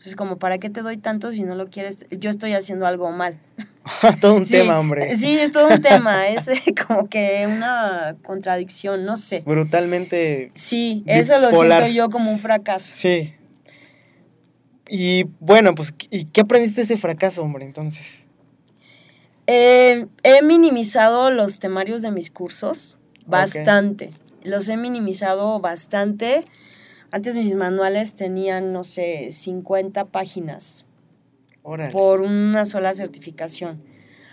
Entonces, 0.00 0.16
como, 0.16 0.38
¿para 0.38 0.56
qué 0.56 0.70
te 0.70 0.80
doy 0.80 0.96
tanto 0.96 1.30
si 1.30 1.42
no 1.42 1.54
lo 1.54 1.68
quieres? 1.68 2.06
Yo 2.10 2.30
estoy 2.30 2.54
haciendo 2.54 2.86
algo 2.86 3.10
mal. 3.10 3.38
Todo 4.22 4.32
un 4.34 4.46
Sí, 4.46 4.52
tema, 4.52 4.80
hombre. 4.80 5.14
Sí, 5.14 5.38
es 5.38 5.52
todo 5.52 5.68
un 5.68 5.82
tema, 5.82 6.28
es 6.28 6.48
eh, 6.48 6.74
como 6.86 7.10
que 7.10 7.46
una 7.46 8.16
contradicción, 8.22 9.04
no 9.04 9.14
sé. 9.16 9.42
Brutalmente. 9.44 10.52
Sí, 10.54 11.02
eso 11.04 11.38
lo 11.38 11.52
siento 11.52 11.86
yo 11.88 12.08
como 12.08 12.30
un 12.30 12.38
fracaso. 12.38 12.94
Sí. 12.96 13.34
Y 14.88 15.24
bueno, 15.38 15.74
pues, 15.74 15.92
¿y 16.10 16.24
qué 16.24 16.40
aprendiste 16.40 16.80
de 16.80 16.84
ese 16.86 16.96
fracaso, 16.96 17.42
hombre, 17.42 17.66
entonces? 17.66 18.24
Eh, 19.46 20.06
he 20.22 20.40
minimizado 20.40 21.30
los 21.30 21.58
temarios 21.58 22.00
de 22.00 22.10
mis 22.10 22.30
cursos 22.30 22.96
bastante. 23.26 24.12
Los 24.44 24.66
he 24.70 24.78
minimizado 24.78 25.60
bastante. 25.60 26.46
Antes 27.12 27.36
mis 27.36 27.54
manuales 27.54 28.14
tenían, 28.14 28.72
no 28.72 28.84
sé, 28.84 29.30
50 29.30 30.04
páginas 30.06 30.86
Órale. 31.62 31.92
por 31.92 32.20
una 32.20 32.64
sola 32.64 32.92
certificación. 32.94 33.82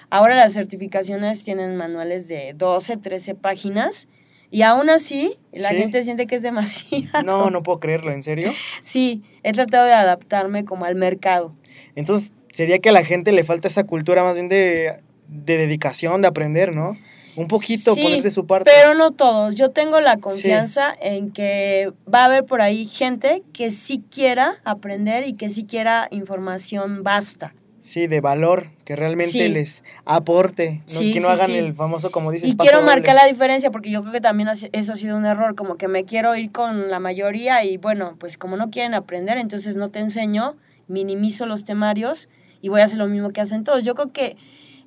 Ahora 0.09 0.35
las 0.35 0.53
certificaciones 0.53 1.43
tienen 1.43 1.75
manuales 1.75 2.27
de 2.27 2.53
12, 2.55 2.97
13 2.97 3.35
páginas 3.35 4.07
y 4.49 4.61
aún 4.61 4.89
así 4.89 5.33
la 5.51 5.69
Sí. 5.69 5.75
gente 5.77 6.03
siente 6.03 6.27
que 6.27 6.35
es 6.35 6.41
demasiado. 6.43 7.23
No, 7.25 7.49
no 7.49 7.63
puedo 7.63 7.79
creerlo, 7.79 8.11
¿en 8.11 8.23
serio? 8.23 8.53
Sí, 8.81 9.23
he 9.43 9.51
tratado 9.51 9.85
de 9.85 9.93
adaptarme 9.93 10.63
como 10.63 10.85
al 10.85 10.95
mercado. 10.95 11.53
Entonces, 11.95 12.31
sería 12.53 12.79
que 12.79 12.89
a 12.89 12.93
la 12.93 13.03
gente 13.03 13.31
le 13.33 13.43
falta 13.43 13.67
esa 13.67 13.83
cultura 13.83 14.23
más 14.23 14.35
bien 14.35 14.47
de, 14.47 14.99
de 15.27 15.57
dedicación, 15.57 16.21
de 16.21 16.27
aprender, 16.29 16.73
¿no? 16.75 16.95
Un 17.37 17.47
poquito, 17.47 17.93
Sí, 17.93 18.01
poner 18.01 18.23
de 18.23 18.31
su 18.31 18.45
parte. 18.45 18.69
Pero 18.73 18.95
no 18.95 19.11
todos. 19.11 19.55
Yo 19.55 19.69
tengo 19.71 20.01
la 20.01 20.17
confianza 20.17 20.93
en 20.99 21.31
que 21.31 21.91
va 22.13 22.23
a 22.23 22.25
haber 22.25 22.45
por 22.45 22.61
ahí 22.61 22.85
gente 22.87 23.43
que 23.53 23.69
sí 23.69 24.03
quiera 24.11 24.55
aprender 24.65 25.27
y 25.27 25.33
que 25.33 25.47
sí 25.47 25.63
quiera 25.63 26.07
información 26.11 27.03
basta. 27.03 27.53
Sí, 27.79 28.07
de 28.07 28.19
valor, 28.19 28.67
que 28.83 28.97
realmente 28.97 29.31
Sí. 29.31 29.47
les 29.47 29.83
aporte, 30.03 30.81
¿no? 30.81 30.81
Sí, 30.87 31.13
que 31.13 31.19
no 31.21 31.27
sí, 31.27 31.31
hagan 31.33 31.51
el 31.51 31.73
famoso, 31.73 32.11
como 32.11 32.31
dices, 32.31 32.49
Y 32.49 32.55
paso 32.55 32.65
quiero 32.65 32.79
doble. 32.81 32.95
marcar 32.95 33.15
la 33.15 33.25
diferencia 33.25 33.71
porque 33.71 33.91
yo 33.91 34.01
creo 34.01 34.11
que 34.11 34.19
también 34.19 34.49
eso 34.49 34.91
ha 34.93 34.95
sido 34.97 35.15
un 35.15 35.25
error, 35.25 35.55
como 35.55 35.75
que 35.75 35.87
me 35.87 36.03
quiero 36.03 36.35
ir 36.35 36.51
con 36.51 36.89
la 36.89 36.99
mayoría 36.99 37.63
y 37.63 37.77
bueno, 37.77 38.15
pues 38.19 38.37
como 38.37 38.57
no 38.57 38.71
quieren 38.71 38.93
aprender, 38.93 39.37
entonces 39.37 39.77
no 39.77 39.89
te 39.89 39.99
enseño, 39.99 40.55
minimizo 40.87 41.45
los 41.45 41.63
temarios 41.63 42.27
y 42.61 42.69
voy 42.69 42.81
a 42.81 42.85
hacer 42.85 42.97
lo 42.97 43.07
mismo 43.07 43.29
que 43.29 43.39
hacen 43.41 43.63
todos. 43.63 43.85
Yo 43.85 43.93
creo 43.95 44.11
que 44.11 44.35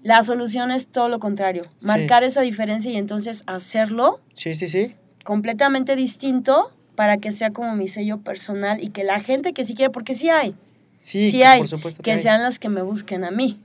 la 0.02 0.22
solución 0.22 0.70
es 0.70 0.88
todo 0.88 1.08
lo 1.08 1.18
contrario, 1.18 1.62
marcar 1.80 2.24
esa 2.24 2.40
diferencia 2.42 2.90
y 2.90 2.96
entonces 2.96 3.42
hacerlo 3.46 4.20
Sí, 4.34 4.54
sí, 4.54 4.68
sí. 4.68 4.94
completamente 5.24 5.96
distinto 5.96 6.72
para 6.94 7.18
que 7.18 7.30
sea 7.30 7.50
como 7.50 7.74
mi 7.76 7.88
sello 7.88 8.18
personal 8.18 8.82
y 8.82 8.90
que 8.90 9.04
la 9.04 9.20
gente 9.20 9.52
que 9.52 9.64
sí 9.64 9.74
quiere, 9.74 9.90
porque 9.90 10.14
sí 10.14 10.28
hay, 10.30 10.54
Sí, 10.98 11.30
sí, 11.30 11.42
hay, 11.42 11.60
por 11.60 11.68
supuesto 11.68 12.02
que 12.02 12.12
hay. 12.12 12.18
sean 12.18 12.42
los 12.42 12.58
que 12.58 12.68
me 12.68 12.82
busquen 12.82 13.24
a 13.24 13.30
mí. 13.30 13.58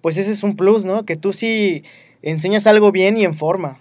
Pues 0.00 0.16
ese 0.16 0.30
es 0.30 0.42
un 0.44 0.54
plus, 0.56 0.84
¿no? 0.84 1.04
Que 1.04 1.16
tú 1.16 1.32
sí 1.32 1.82
enseñas 2.22 2.66
algo 2.68 2.92
bien 2.92 3.16
y 3.16 3.24
en 3.24 3.34
forma. 3.34 3.78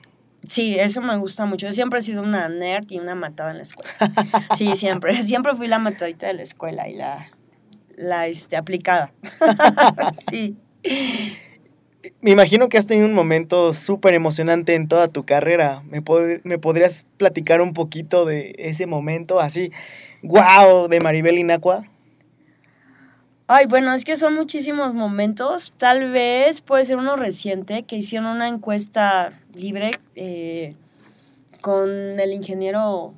Sí, 0.48 0.80
eso 0.80 1.00
me 1.02 1.16
gusta 1.18 1.46
mucho. 1.46 1.68
Yo 1.68 1.72
siempre 1.72 2.00
he 2.00 2.02
sido 2.02 2.24
una 2.24 2.50
nerd 2.50 2.86
y 2.90 2.98
una 2.98 3.14
matada 3.14 3.52
en 3.52 3.58
la 3.58 3.64
escuela. 3.64 3.92
Sí, 4.58 4.76
siempre. 4.76 5.22
Siempre 5.22 5.56
fui 5.56 5.68
la 5.68 5.78
matadita 5.80 6.28
de 6.28 6.34
la 6.34 6.42
escuela 6.44 6.90
y 6.90 6.96
la, 6.96 7.30
la 7.96 8.26
este, 8.28 8.58
aplicada. 8.58 9.12
Sí. 10.32 10.56
Me 12.22 12.32
imagino 12.32 12.70
que 12.70 12.78
has 12.78 12.86
tenido 12.88 13.06
un 13.08 13.14
momento 13.14 13.74
súper 13.74 14.14
emocionante 14.14 14.74
en 14.76 14.88
toda 14.88 15.10
tu 15.10 15.26
carrera. 15.26 15.84
¿Me, 15.90 16.02
pod- 16.02 16.40
¿Me 16.44 16.58
podrías 16.58 17.06
platicar 17.18 17.62
un 17.62 17.74
poquito 17.74 18.26
de 18.26 18.56
ese 18.58 18.86
momento 18.86 19.40
así? 19.42 19.72
¡Wow! 20.24 20.88
De 20.88 21.02
Maribel 21.02 21.38
Inacua. 21.38 21.86
Ay, 23.48 23.66
bueno, 23.66 23.94
es 23.94 24.06
que 24.06 24.16
son 24.16 24.36
muchísimos 24.36 24.94
momentos. 24.94 25.74
Tal 25.78 26.12
vez 26.12 26.62
puede 26.62 26.86
ser 26.86 26.98
uno 26.98 27.16
reciente, 27.18 27.84
que 27.84 27.98
hicieron 27.98 28.28
una 28.28 28.48
encuesta 28.48 29.34
libre 29.54 29.92
eh, 30.16 30.76
con 31.60 31.90
el 32.20 32.32
ingeniero 32.32 33.14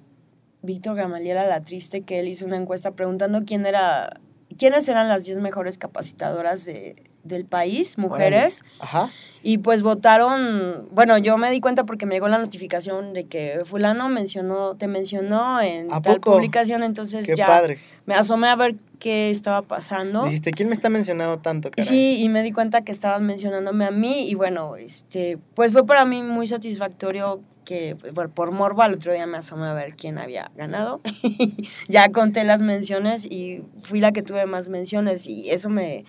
Víctor 0.63 0.95
Gamaliel 0.95 1.37
a 1.37 1.45
la 1.45 1.61
Triste, 1.61 2.01
que 2.01 2.19
él 2.19 2.29
hizo 2.29 2.45
una 2.45 2.57
encuesta 2.57 2.91
preguntando 2.91 3.43
quién 3.45 3.65
era, 3.65 4.19
quiénes 4.57 4.87
eran 4.89 5.07
las 5.07 5.25
10 5.25 5.37
mejores 5.37 5.77
capacitadoras 5.77 6.65
de- 6.65 6.95
del 7.23 7.45
país, 7.45 7.97
mujeres. 7.97 8.63
Ajá. 8.79 9.11
Y 9.43 9.57
pues 9.57 9.81
votaron, 9.81 10.87
bueno, 10.91 11.17
yo 11.17 11.35
me 11.37 11.49
di 11.49 11.61
cuenta 11.61 11.83
porque 11.83 12.05
me 12.05 12.13
llegó 12.13 12.27
la 12.27 12.37
notificación 12.37 13.13
de 13.13 13.25
que 13.25 13.61
fulano 13.65 14.07
mencionó, 14.07 14.75
te 14.75 14.87
mencionó 14.87 15.59
en 15.59 15.91
¿A 15.91 15.99
tal 16.01 16.17
poco? 16.17 16.33
publicación, 16.33 16.83
entonces 16.83 17.25
Qué 17.25 17.35
ya 17.35 17.47
padre. 17.47 17.79
me 18.05 18.13
asomé 18.13 18.49
a 18.49 18.55
ver 18.55 18.75
qué 18.99 19.31
estaba 19.31 19.63
pasando. 19.63 20.25
Dijiste, 20.25 20.51
¿quién 20.51 20.69
me 20.69 20.75
está 20.75 20.89
mencionando 20.89 21.39
tanto, 21.39 21.71
caray? 21.71 21.87
Sí, 21.87 22.21
y 22.21 22.29
me 22.29 22.43
di 22.43 22.51
cuenta 22.51 22.81
que 22.81 22.91
estaban 22.91 23.25
mencionándome 23.25 23.85
a 23.85 23.91
mí 23.91 24.29
y 24.29 24.35
bueno, 24.35 24.75
este, 24.75 25.39
pues 25.55 25.71
fue 25.71 25.87
para 25.87 26.05
mí 26.05 26.21
muy 26.21 26.45
satisfactorio 26.45 27.41
que 27.65 27.95
bueno, 28.13 28.29
por 28.29 28.51
morbo 28.51 28.83
al 28.83 28.93
otro 28.93 29.13
día 29.13 29.25
me 29.25 29.37
asomé 29.37 29.67
a 29.67 29.73
ver 29.73 29.95
quién 29.95 30.19
había 30.19 30.51
ganado. 30.55 31.01
ya 31.87 32.11
conté 32.11 32.43
las 32.43 32.61
menciones 32.61 33.25
y 33.25 33.63
fui 33.81 34.01
la 34.01 34.11
que 34.11 34.21
tuve 34.21 34.45
más 34.45 34.69
menciones 34.69 35.25
y 35.25 35.49
eso 35.49 35.69
me, 35.69 36.05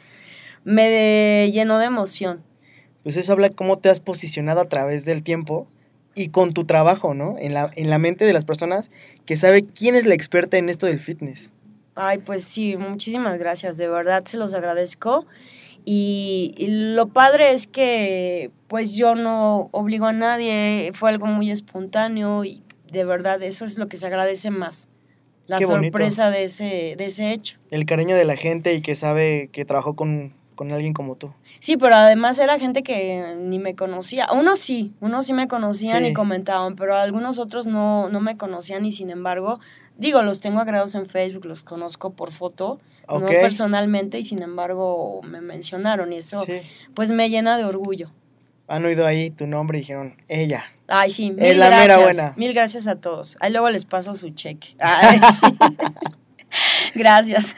me 0.64 0.88
de- 0.88 1.50
llenó 1.52 1.78
de 1.78 1.86
emoción. 1.86 2.42
Pues 3.02 3.16
eso 3.16 3.32
habla 3.32 3.48
de 3.48 3.54
cómo 3.54 3.78
te 3.78 3.88
has 3.88 4.00
posicionado 4.00 4.60
a 4.60 4.68
través 4.68 5.04
del 5.04 5.22
tiempo 5.22 5.66
y 6.14 6.28
con 6.28 6.52
tu 6.54 6.64
trabajo, 6.64 7.14
¿no? 7.14 7.36
En 7.38 7.54
la, 7.54 7.70
en 7.74 7.90
la 7.90 7.98
mente 7.98 8.24
de 8.24 8.32
las 8.32 8.44
personas 8.44 8.90
que 9.26 9.36
sabe 9.36 9.64
quién 9.64 9.94
es 9.96 10.06
la 10.06 10.14
experta 10.14 10.56
en 10.58 10.68
esto 10.68 10.86
del 10.86 11.00
fitness. 11.00 11.52
Ay, 11.94 12.18
pues 12.18 12.44
sí, 12.44 12.76
muchísimas 12.76 13.38
gracias, 13.38 13.76
de 13.76 13.88
verdad 13.88 14.24
se 14.24 14.36
los 14.36 14.54
agradezco. 14.54 15.26
Y, 15.84 16.54
y 16.56 16.68
lo 16.94 17.08
padre 17.08 17.52
es 17.52 17.66
que 17.66 18.50
pues 18.68 18.94
yo 18.94 19.14
no 19.16 19.68
obligo 19.72 20.06
a 20.06 20.12
nadie, 20.12 20.92
fue 20.94 21.10
algo 21.10 21.26
muy 21.26 21.50
espontáneo 21.50 22.44
y 22.44 22.62
de 22.90 23.04
verdad 23.04 23.42
eso 23.42 23.64
es 23.64 23.78
lo 23.78 23.88
que 23.88 23.96
se 23.96 24.06
agradece 24.06 24.50
más, 24.50 24.86
la 25.46 25.58
Qué 25.58 25.66
bonito. 25.66 25.98
sorpresa 25.98 26.30
de 26.30 26.44
ese, 26.44 26.94
de 26.96 27.06
ese 27.06 27.32
hecho. 27.32 27.58
El 27.70 27.84
cariño 27.84 28.14
de 28.14 28.24
la 28.24 28.36
gente 28.36 28.74
y 28.74 28.80
que 28.80 28.94
sabe 28.94 29.48
que 29.50 29.64
trabajó 29.64 29.96
con, 29.96 30.34
con 30.54 30.70
alguien 30.72 30.92
como 30.92 31.16
tú. 31.16 31.32
Sí, 31.60 31.76
pero 31.76 31.94
además 31.96 32.38
era 32.38 32.58
gente 32.58 32.82
que 32.82 33.34
ni 33.38 33.58
me 33.58 33.74
conocía. 33.74 34.26
Unos 34.32 34.58
sí, 34.58 34.92
unos 35.00 35.26
sí 35.26 35.32
me 35.32 35.48
conocían 35.48 36.02
Sí. 36.04 36.10
y 36.10 36.12
comentaban, 36.12 36.76
pero 36.76 36.96
algunos 36.96 37.38
otros 37.38 37.66
no, 37.66 38.08
no 38.08 38.20
me 38.20 38.36
conocían 38.36 38.84
y 38.84 38.92
sin 38.92 39.10
embargo, 39.10 39.60
digo, 39.98 40.22
los 40.22 40.40
tengo 40.40 40.60
agregados 40.60 40.94
en 40.94 41.06
Facebook, 41.06 41.44
los 41.46 41.62
conozco 41.62 42.10
por 42.10 42.30
foto, 42.32 42.80
no 43.08 43.26
personalmente 43.26 44.18
y 44.18 44.22
sin 44.22 44.42
embargo 44.42 45.20
me 45.28 45.40
mencionaron 45.40 46.12
y 46.12 46.16
eso 46.18 46.38
Sí. 46.44 46.60
pues 46.94 47.10
me 47.10 47.28
llena 47.30 47.58
de 47.58 47.64
orgullo. 47.64 48.10
Han 48.68 48.84
oído 48.86 49.06
ahí 49.06 49.30
tu 49.30 49.46
nombre 49.46 49.76
y 49.78 49.80
dijeron, 49.82 50.14
ella. 50.28 50.64
Ay, 50.88 51.10
sí, 51.10 51.30
mil 51.30 51.42
Es 51.44 51.56
la 51.58 51.66
gracias. 51.66 51.88
mera 51.88 52.02
buena. 52.02 52.34
Mil 52.36 52.54
gracias 52.54 52.86
a 52.86 52.96
todos. 52.96 53.36
Ahí 53.40 53.50
luego 53.52 53.68
les 53.70 53.84
paso 53.84 54.14
su 54.14 54.30
cheque. 54.30 54.68
Ay, 54.78 55.18
sí. 55.32 55.46
gracias. 56.94 57.56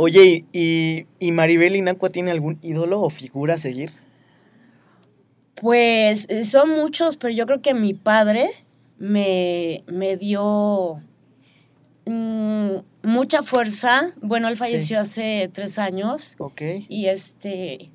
Oye, 0.00 0.44
¿y, 0.52 1.06
y, 1.18 1.32
Maribel 1.32 1.74
Inacua 1.74 2.08
tiene 2.10 2.30
algún 2.30 2.60
ídolo 2.62 3.00
o 3.00 3.10
figura 3.10 3.54
a 3.54 3.58
seguir? 3.58 3.90
Pues 5.56 6.26
eh, 6.28 6.44
son 6.44 6.70
muchos, 6.70 7.16
pero 7.16 7.34
yo 7.34 7.46
creo 7.46 7.60
que 7.60 7.74
mi 7.74 7.94
padre 7.94 8.48
me, 8.96 9.82
me 9.88 10.16
dio 10.16 11.00
mm, 12.06 12.74
mucha 13.02 13.42
fuerza. 13.42 14.12
Bueno, 14.22 14.46
él 14.46 14.54
Sí. 14.54 14.60
falleció 14.60 15.00
hace 15.00 15.50
tres 15.52 15.80
años 15.80 16.36
Ok. 16.38 16.62
y 16.88 17.06
este, 17.06 17.90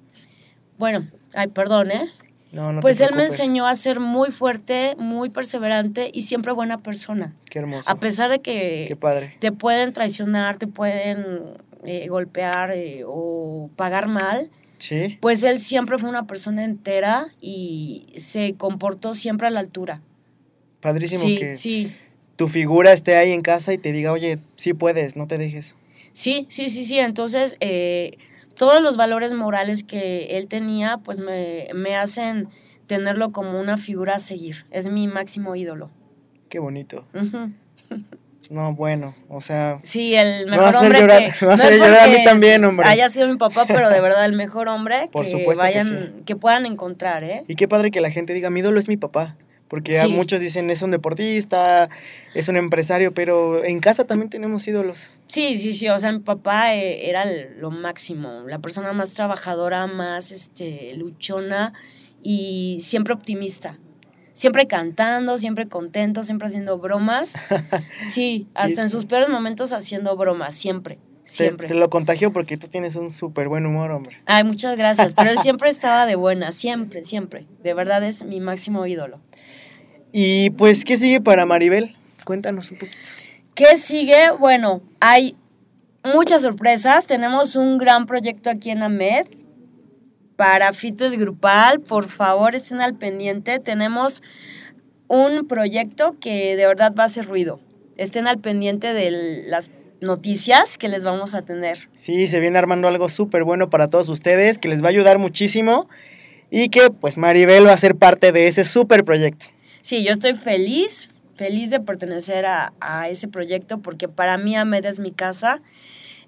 bueno, 0.78 1.08
ay, 1.34 1.48
perdón, 1.48 1.92
¿eh? 1.92 2.10
No, 2.52 2.74
no 2.74 2.80
te 2.80 2.82
pues 2.82 3.00
él 3.00 3.16
me 3.16 3.24
enseñó 3.24 3.66
a 3.66 3.74
ser 3.76 4.02
muy 4.02 4.30
fuerte, 4.30 4.96
muy 4.98 5.30
perseverante 5.30 6.12
y 6.14 6.24
siempre 6.24 6.52
buena 6.52 6.80
persona. 6.80 7.34
Qué 7.50 7.60
hermoso. 7.60 7.90
A 7.90 7.96
pesar 7.96 8.30
de 8.30 8.42
que 8.42 8.84
Qué 8.90 8.98
padre. 8.98 9.38
te 9.40 9.54
pueden 9.54 9.94
traicionar, 9.94 10.58
te 10.58 10.68
pueden 10.68 11.44
eh, 11.86 12.08
golpear 12.08 12.72
eh, 12.72 13.04
o 13.06 13.70
pagar 13.76 14.08
mal, 14.08 14.50
Sí. 14.78 15.18
pues 15.22 15.44
él 15.44 15.58
siempre 15.60 15.98
fue 15.98 16.10
una 16.10 16.28
persona 16.28 16.64
entera 16.66 17.28
y 17.40 18.08
se 18.18 18.56
comportó 18.56 19.14
siempre 19.14 19.48
a 19.48 19.50
la 19.50 19.60
altura. 19.62 20.02
Padrísimo 20.82 21.24
Sí, 21.24 21.38
que 21.38 21.56
sí, 21.56 21.94
tu 22.36 22.48
figura 22.50 22.92
esté 22.92 23.16
ahí 23.16 23.32
en 23.32 23.42
casa 23.42 23.74
y 23.74 23.78
te 23.78 23.92
diga, 23.94 24.12
oye, 24.12 24.40
sí 24.58 24.74
puedes, 24.74 25.16
no 25.16 25.28
te 25.28 25.38
dejes. 25.38 25.76
Sí, 26.12 26.46
sí, 26.50 26.68
sí, 26.70 26.84
sí. 26.86 27.00
Entonces, 27.00 27.56
eh, 27.62 28.18
todos 28.56 28.82
los 28.82 28.98
valores 28.98 29.34
morales 29.34 29.84
que 29.84 30.38
él 30.38 30.48
tenía, 30.48 30.98
pues 30.98 31.20
me, 31.20 31.70
me 31.74 31.96
hacen 31.96 32.50
tenerlo 32.88 33.32
como 33.32 33.60
una 33.60 33.78
figura 33.78 34.16
a 34.16 34.20
seguir. 34.20 34.66
Es 34.72 34.90
mi 34.90 35.08
máximo 35.08 35.56
ídolo. 35.56 35.90
Qué 36.50 36.60
bonito. 36.60 37.06
No, 38.54 38.74
bueno, 38.76 39.16
o 39.30 39.42
sea, 39.42 39.80
Sí, 39.82 40.14
el 40.14 40.46
Me 40.46 40.58
va 40.58 40.70
a 40.70 40.72
mejor 40.72 40.76
hacer 40.76 40.84
hombre 40.86 41.00
llorar- 41.02 41.34
que 41.34 41.42
me 41.42 41.48
va 41.48 41.54
a 41.54 41.56
hacer 41.56 41.74
llorar 41.80 42.00
a 42.00 42.08
mí 42.08 42.24
también, 42.24 42.64
hombre. 42.66 42.88
Haya 42.88 43.10
sido 43.10 43.28
mi 43.28 43.36
papá, 43.38 43.66
pero 43.68 43.90
de 43.90 44.00
verdad 44.02 44.26
el 44.26 44.34
mejor 44.34 44.68
hombre 44.68 45.10
Por 45.12 45.26
que 45.26 45.44
vayan, 45.58 46.22
que, 46.26 46.36
puedan 46.36 46.68
encontrar, 46.68 47.24
¿eh? 47.24 47.44
y 47.48 47.56
qué 47.56 47.68
padre 47.68 47.90
que 47.90 48.00
la 48.00 48.12
gente 48.12 48.34
diga, 48.34 48.52
mi 48.52 48.60
ídolo 48.60 48.80
es 48.80 48.88
mi 48.88 48.96
papá. 48.98 49.36
Porque 49.70 50.00
Sí. 50.00 50.10
muchos 50.10 50.40
dicen, 50.40 50.70
es 50.70 50.84
un 50.84 50.92
deportista, 50.92 51.90
es 52.36 52.48
un 52.48 52.58
empresario, 52.58 53.12
pero 53.16 53.66
en 53.66 53.80
casa 53.80 54.04
también 54.06 54.30
tenemos 54.30 54.68
ídolos. 54.68 55.20
Sí, 55.26 55.58
sí, 55.58 55.74
sí, 55.74 55.90
o 55.90 55.98
sea, 55.98 56.12
mi 56.12 56.20
papá 56.20 56.76
eh, 56.76 57.10
era 57.10 57.26
lo 57.58 57.72
máximo, 57.72 58.44
la 58.48 58.60
persona 58.60 58.94
más 58.94 59.14
trabajadora, 59.16 59.88
más 59.88 60.32
este 60.32 60.94
luchona 60.96 61.74
y 62.22 62.78
siempre 62.82 63.16
optimista. 63.16 63.80
Siempre 64.34 64.68
cantando, 64.68 65.38
siempre 65.38 65.68
contento, 65.68 66.24
siempre 66.24 66.48
haciendo 66.48 66.78
bromas. 66.78 67.36
Sí, 68.06 68.48
hasta 68.56 68.82
en 68.82 68.90
sus 68.90 69.06
peores 69.06 69.30
momentos 69.30 69.74
haciendo 69.74 70.16
bromas, 70.18 70.54
siempre, 70.56 70.98
Te, 71.24 71.30
siempre. 71.30 71.68
te 71.68 71.74
lo 71.76 71.90
contagio 71.90 72.34
porque 72.34 72.58
tú 72.58 72.68
tienes 72.68 72.96
un 72.96 73.10
súper 73.10 73.48
buen 73.48 73.66
humor, 73.66 73.92
hombre. 73.92 74.18
Ay, 74.26 74.44
muchas 74.44 74.76
gracias, 74.78 75.14
pero 75.14 75.30
él 75.32 75.38
siempre 75.44 75.70
estaba 75.70 76.06
de 76.06 76.16
buena, 76.16 76.52
siempre, 76.52 77.04
siempre. 77.04 77.46
De 77.64 77.74
verdad 77.74 78.04
es 78.04 78.24
mi 78.24 78.40
máximo 78.40 78.86
ídolo. 78.88 79.20
Y 80.12 80.50
pues, 80.52 80.84
¿qué 80.86 80.98
sigue 80.98 81.22
para 81.22 81.46
Maribel? 81.46 81.96
Cuéntanos 82.26 82.72
un 82.72 82.78
poquito. 82.78 82.98
¿Qué 83.56 83.78
sigue? 83.78 84.32
Bueno, 84.40 84.82
hay 85.00 85.36
muchas 86.04 86.42
sorpresas. 86.42 87.06
Tenemos 87.08 87.56
un 87.56 87.78
gran 87.78 88.06
proyecto 88.06 88.50
aquí 88.50 88.72
en 88.72 88.84
AMED 88.84 89.28
para 90.36 90.74
fitness 90.74 91.18
grupal. 91.18 91.80
Por 91.82 92.08
favor, 92.10 92.56
estén 92.56 92.82
al 92.82 92.96
pendiente. 92.96 93.60
Tenemos 93.60 94.24
un 95.08 95.48
proyecto 95.48 96.16
que 96.20 96.56
de 96.56 96.66
verdad 96.66 96.94
va 96.98 97.04
a 97.04 97.06
hacer 97.08 97.26
ruido. 97.26 97.60
Estén 97.98 98.28
al 98.28 98.40
pendiente 98.40 98.94
de 98.94 99.44
las 99.48 99.70
noticias 100.02 100.78
que 100.78 100.90
les 100.90 101.04
vamos 101.04 101.36
a 101.36 101.44
tener. 101.44 101.90
Sí, 101.94 102.28
se 102.28 102.40
viene 102.40 102.58
armando 102.58 102.88
algo 102.88 103.10
súper 103.10 103.44
bueno 103.44 103.70
para 103.70 103.90
todos 103.90 104.10
ustedes, 104.10 104.58
que 104.58 104.68
les 104.68 104.82
va 104.82 104.88
a 104.88 104.90
ayudar 104.90 105.20
muchísimo 105.20 105.88
y 106.50 106.70
que 106.70 106.90
pues 106.90 107.18
Maribel 107.18 107.68
va 107.68 107.74
a 107.74 107.78
ser 107.78 107.96
parte 107.96 108.32
de 108.32 108.48
ese 108.48 108.64
súper 108.64 109.04
proyecto. 109.06 109.46
Sí, 109.82 110.04
yo 110.04 110.12
estoy 110.12 110.34
feliz, 110.34 111.10
feliz 111.36 111.70
de 111.70 111.80
pertenecer 111.80 112.46
a, 112.46 112.74
a 112.80 113.10
ese 113.10 113.28
proyecto 113.28 113.80
porque 113.80 114.08
para 114.08 114.38
mí 114.38 114.56
AMED 114.56 114.86
es 114.86 115.00
mi 115.00 115.12
casa. 115.12 115.62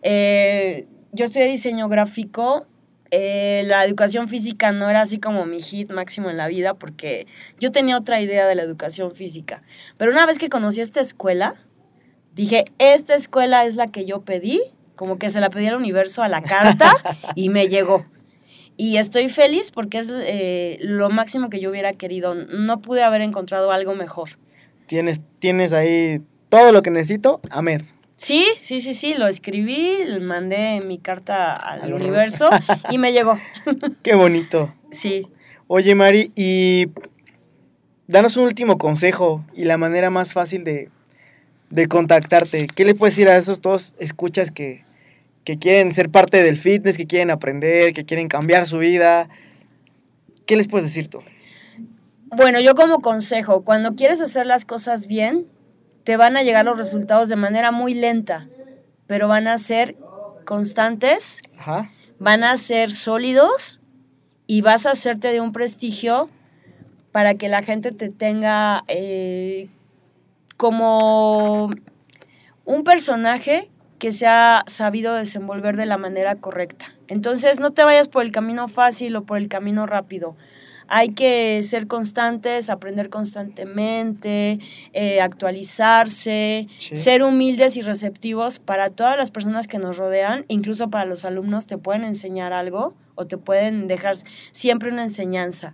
Eh, 0.02 0.88
yo 1.12 1.26
estudié 1.26 1.48
diseño 1.48 1.90
gráfico. 1.90 2.68
Eh, 3.18 3.64
la 3.64 3.86
educación 3.86 4.28
física 4.28 4.74
no 4.74 4.90
era 4.90 5.00
así 5.00 5.20
como 5.20 5.46
mi 5.46 5.62
hit 5.62 5.90
máximo 5.90 6.30
en 6.30 6.36
la 6.36 6.48
vida 6.48 6.74
porque 6.74 7.28
yo 7.60 7.72
tenía 7.72 7.98
otra 7.98 8.20
idea 8.20 8.46
de 8.46 8.56
la 8.56 8.64
educación 8.64 9.14
física. 9.14 9.64
Pero 9.96 10.12
una 10.12 10.26
vez 10.26 10.38
que 10.38 10.50
conocí 10.50 10.82
esta 10.82 11.00
escuela, 11.00 11.56
dije, 12.34 12.66
esta 12.78 13.16
escuela 13.16 13.64
es 13.64 13.78
la 13.78 13.88
que 13.88 14.06
yo 14.06 14.22
pedí, 14.22 14.62
como 14.98 15.18
que 15.18 15.30
se 15.30 15.40
la 15.40 15.50
pedí 15.50 15.68
al 15.68 15.76
universo 15.76 16.24
a 16.24 16.28
la 16.28 16.42
carta 16.42 16.92
y 17.36 17.48
me 17.48 17.70
llegó. 17.70 18.06
Y 18.76 18.98
estoy 18.98 19.30
feliz 19.30 19.72
porque 19.72 20.00
es 20.00 20.12
eh, 20.12 20.78
lo 20.82 21.10
máximo 21.10 21.50
que 21.50 21.62
yo 21.62 21.70
hubiera 21.70 21.94
querido. 21.94 22.36
No 22.36 22.82
pude 22.82 23.02
haber 23.02 23.22
encontrado 23.22 23.72
algo 23.72 23.96
mejor. 23.96 24.32
Tienes, 24.88 25.22
tienes 25.40 25.72
ahí 25.72 26.22
todo 26.50 26.74
lo 26.74 26.82
que 26.82 26.92
necesito, 26.92 27.40
Ahmed. 27.50 27.84
Sí, 28.18 28.46
sí, 28.62 28.82
sí, 28.82 28.94
sí, 28.94 29.14
lo 29.14 29.28
escribí, 29.28 29.98
mandé 30.22 30.82
mi 30.82 30.98
carta 31.00 31.54
al 31.54 31.82
Al 31.82 31.94
universo 31.94 32.50
y 32.90 32.98
me 32.98 33.12
llegó. 33.12 33.40
Qué 34.04 34.16
bonito. 34.16 34.74
Sí. 34.92 35.28
Oye, 35.68 35.96
Mari, 35.96 36.32
y 36.36 36.88
danos 38.08 38.38
un 38.38 38.46
último 38.46 38.78
consejo 38.78 39.44
y 39.54 39.66
la 39.66 39.78
manera 39.78 40.10
más 40.10 40.34
fácil 40.34 40.64
de, 40.64 40.90
de 41.70 41.88
contactarte. 41.88 42.68
¿Qué 42.68 42.86
le 42.86 42.96
puedes 42.96 43.16
decir 43.16 43.30
a 43.30 43.38
esos 43.38 43.62
dos 43.62 43.96
escuchas 44.00 44.52
que, 44.52 44.86
que 45.44 45.58
quieren 45.60 45.92
ser 45.92 46.10
parte 46.10 46.42
del 46.42 46.58
fitness, 46.58 46.98
que 46.98 47.08
quieren 47.08 47.32
aprender, 47.32 47.94
que 47.94 48.06
quieren 48.06 48.28
cambiar 48.28 48.66
su 48.66 48.78
vida? 48.78 49.28
¿Qué 50.46 50.56
les 50.56 50.68
puedes 50.68 50.86
decir 50.86 51.10
tú? 51.10 51.20
Bueno, 52.28 52.60
yo 52.60 52.76
como 52.76 53.00
consejo, 53.02 53.64
cuando 53.64 53.96
quieres 53.96 54.22
hacer 54.22 54.46
las 54.46 54.66
cosas 54.66 55.08
bien, 55.08 55.48
te 56.06 56.18
van 56.18 56.38
a 56.38 56.44
llegar 56.44 56.64
los 56.64 56.78
resultados 56.78 57.28
de 57.28 57.36
manera 57.36 57.72
muy 57.72 57.96
lenta, 57.96 58.48
pero 59.08 59.28
van 59.28 59.48
a 59.48 59.58
ser 59.58 59.98
constantes, 60.46 61.42
Ajá. 61.58 61.92
van 62.20 62.44
a 62.44 62.56
ser 62.58 62.92
sólidos 62.92 63.82
y 64.48 64.62
vas 64.62 64.86
a 64.86 64.92
hacerte 64.92 65.30
de 65.30 65.42
un 65.42 65.52
prestigio 65.52 66.30
para 67.12 67.34
que 67.36 67.50
la 67.50 67.64
gente 67.64 67.92
te 67.92 68.10
tenga 68.10 68.84
eh, 68.88 69.68
como 70.58 71.72
un 72.66 72.84
personaje 72.84 73.70
que 73.98 74.12
se 74.12 74.28
ha 74.28 74.64
sabido 74.68 75.16
desenvolver 75.16 75.76
de 75.76 75.88
la 75.88 75.98
manera 75.98 76.36
correcta. 76.36 76.94
Entonces 77.08 77.60
no 77.60 77.72
te 77.72 77.84
vayas 77.84 78.10
por 78.10 78.24
el 78.24 78.32
camino 78.32 78.68
fácil 78.68 79.16
o 79.16 79.24
por 79.24 79.40
el 79.40 79.48
camino 79.48 79.88
rápido. 79.88 80.36
Hay 80.88 81.10
que 81.10 81.62
ser 81.64 81.88
constantes, 81.88 82.70
aprender 82.70 83.10
constantemente, 83.10 84.60
eh, 84.94 85.20
actualizarse, 85.22 86.68
Sí. 86.78 86.96
ser 86.96 87.24
humildes 87.24 87.76
y 87.78 87.82
receptivos 87.82 88.60
para 88.60 88.90
todas 88.90 89.18
las 89.18 89.32
personas 89.32 89.68
que 89.68 89.80
nos 89.80 89.98
rodean, 89.98 90.46
incluso 90.48 90.90
para 90.90 91.06
los 91.06 91.26
alumnos 91.26 91.68
te 91.68 91.78
pueden 91.78 92.04
enseñar 92.04 92.54
algo 92.54 92.94
o 93.16 93.26
te 93.26 93.38
pueden 93.38 93.88
dejar 93.88 94.18
siempre 94.52 94.92
una 94.92 95.04
enseñanza. 95.04 95.74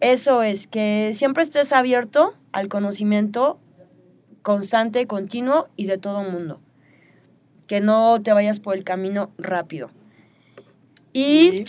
Eso 0.00 0.42
es 0.42 0.66
que 0.66 1.10
siempre 1.12 1.42
estés 1.42 1.72
abierto 1.72 2.34
al 2.52 2.68
conocimiento 2.68 3.58
constante, 4.42 5.06
continuo 5.06 5.68
y 5.76 5.86
de 5.86 5.98
todo 5.98 6.22
mundo. 6.22 6.60
Que 7.66 7.80
no 7.80 8.18
te 8.22 8.32
vayas 8.32 8.60
por 8.60 8.76
el 8.76 8.84
camino 8.84 9.30
rápido. 9.36 9.90
Y 11.12 11.64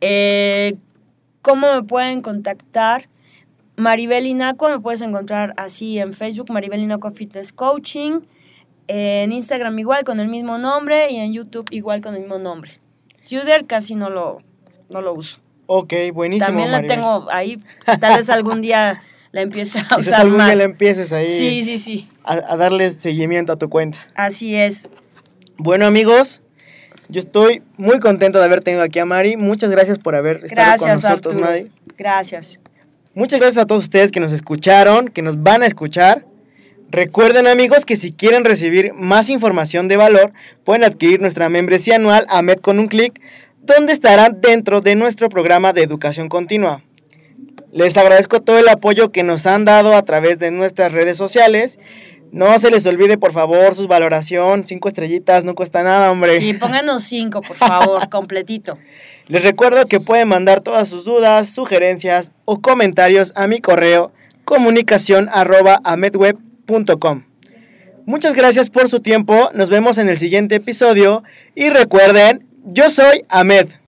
eh, 0.00 0.45
¿Cómo 1.46 1.72
me 1.76 1.84
pueden 1.84 2.22
contactar? 2.22 3.08
Maribel 3.76 4.26
Inacua, 4.26 4.68
me 4.68 4.80
puedes 4.80 5.00
encontrar 5.00 5.54
así 5.56 5.96
en 6.00 6.12
Facebook, 6.12 6.50
Maribel 6.50 6.80
Inacua 6.80 7.12
Fitness 7.12 7.52
Coaching, 7.52 8.22
en 8.88 9.30
Instagram 9.30 9.78
igual 9.78 10.02
con 10.02 10.18
el 10.18 10.26
mismo 10.26 10.58
nombre 10.58 11.08
y 11.08 11.18
en 11.18 11.32
YouTube 11.32 11.66
igual 11.70 12.00
con 12.00 12.14
el 12.16 12.22
mismo 12.22 12.38
nombre. 12.40 12.72
Twitter 13.28 13.64
casi 13.64 13.94
no 13.94 14.10
lo, 14.10 14.42
no 14.90 15.00
lo 15.02 15.12
uso. 15.14 15.38
Ok, 15.66 15.92
buenísimo, 16.12 16.46
También 16.46 16.72
la 16.72 16.78
Maribel. 16.78 16.96
tengo 16.96 17.28
ahí, 17.30 17.60
tal 18.00 18.16
vez 18.16 18.28
algún 18.28 18.60
día 18.60 19.00
la 19.30 19.42
empiece 19.42 19.78
a 19.78 19.82
Quizás 19.96 19.98
usar 20.08 20.20
algún 20.22 20.38
día 20.38 20.54
le 20.56 20.64
empieces 20.64 21.12
ahí 21.12 21.26
Sí, 21.26 21.62
sí, 21.62 21.78
sí, 21.78 22.08
a, 22.24 22.32
a 22.34 22.56
darle 22.56 22.90
seguimiento 22.98 23.52
a 23.52 23.56
tu 23.56 23.68
cuenta. 23.70 23.98
así 24.16 24.56
es. 24.56 24.90
Bueno, 25.58 25.86
amigos, 25.86 26.42
yo 27.08 27.20
estoy 27.20 27.62
muy 27.76 28.00
contento 28.00 28.38
de 28.38 28.44
haber 28.44 28.62
tenido 28.62 28.82
aquí 28.82 28.98
a 28.98 29.04
Mari. 29.04 29.36
Muchas 29.36 29.70
gracias 29.70 29.98
por 29.98 30.14
haber 30.14 30.44
estado 30.44 30.78
con 30.78 30.88
nosotros, 30.88 31.34
Arturo. 31.34 31.40
Mari. 31.40 31.70
Gracias. 31.96 32.60
Muchas 33.14 33.40
gracias 33.40 33.62
a 33.62 33.66
todos 33.66 33.84
ustedes 33.84 34.12
que 34.12 34.20
nos 34.20 34.32
escucharon, 34.32 35.08
que 35.08 35.22
nos 35.22 35.42
van 35.42 35.62
a 35.62 35.66
escuchar. 35.66 36.26
Recuerden 36.90 37.46
amigos 37.46 37.84
que 37.84 37.96
si 37.96 38.12
quieren 38.12 38.44
recibir 38.44 38.92
más 38.94 39.30
información 39.30 39.88
de 39.88 39.96
valor, 39.96 40.32
pueden 40.64 40.84
adquirir 40.84 41.20
nuestra 41.20 41.48
membresía 41.48 41.96
anual 41.96 42.26
AMED 42.28 42.58
con 42.58 42.78
un 42.78 42.88
clic, 42.88 43.20
donde 43.62 43.92
estarán 43.92 44.40
dentro 44.40 44.80
de 44.80 44.94
nuestro 44.94 45.28
programa 45.28 45.72
de 45.72 45.82
educación 45.82 46.28
continua. 46.28 46.82
Les 47.72 47.96
agradezco 47.96 48.40
todo 48.40 48.58
el 48.58 48.68
apoyo 48.68 49.10
que 49.10 49.22
nos 49.22 49.46
han 49.46 49.64
dado 49.64 49.94
a 49.94 50.02
través 50.02 50.38
de 50.38 50.50
nuestras 50.50 50.92
redes 50.92 51.16
sociales. 51.16 51.78
No 52.32 52.58
se 52.58 52.70
les 52.70 52.84
olvide, 52.86 53.18
por 53.18 53.32
favor, 53.32 53.74
su 53.74 53.88
valoración. 53.88 54.64
Cinco 54.64 54.88
estrellitas, 54.88 55.44
no 55.44 55.54
cuesta 55.54 55.82
nada, 55.82 56.10
hombre. 56.10 56.38
Sí, 56.38 56.52
pónganos 56.52 57.04
cinco, 57.04 57.40
por 57.40 57.56
favor, 57.56 58.08
completito. 58.10 58.78
Les 59.28 59.42
recuerdo 59.42 59.86
que 59.86 60.00
pueden 60.00 60.28
mandar 60.28 60.60
todas 60.60 60.88
sus 60.88 61.04
dudas, 61.04 61.48
sugerencias 61.48 62.32
o 62.44 62.60
comentarios 62.60 63.32
a 63.36 63.46
mi 63.46 63.60
correo 63.60 64.12
comunicación 64.46 65.28
arroba 65.30 65.80
amedweb.com. 65.84 67.24
Muchas 68.06 68.34
gracias 68.34 68.70
por 68.70 68.88
su 68.88 69.00
tiempo, 69.00 69.50
nos 69.52 69.68
vemos 69.68 69.98
en 69.98 70.08
el 70.08 70.16
siguiente 70.16 70.54
episodio 70.54 71.24
y 71.56 71.68
recuerden, 71.68 72.46
yo 72.64 72.88
soy 72.88 73.24
Ahmed. 73.28 73.66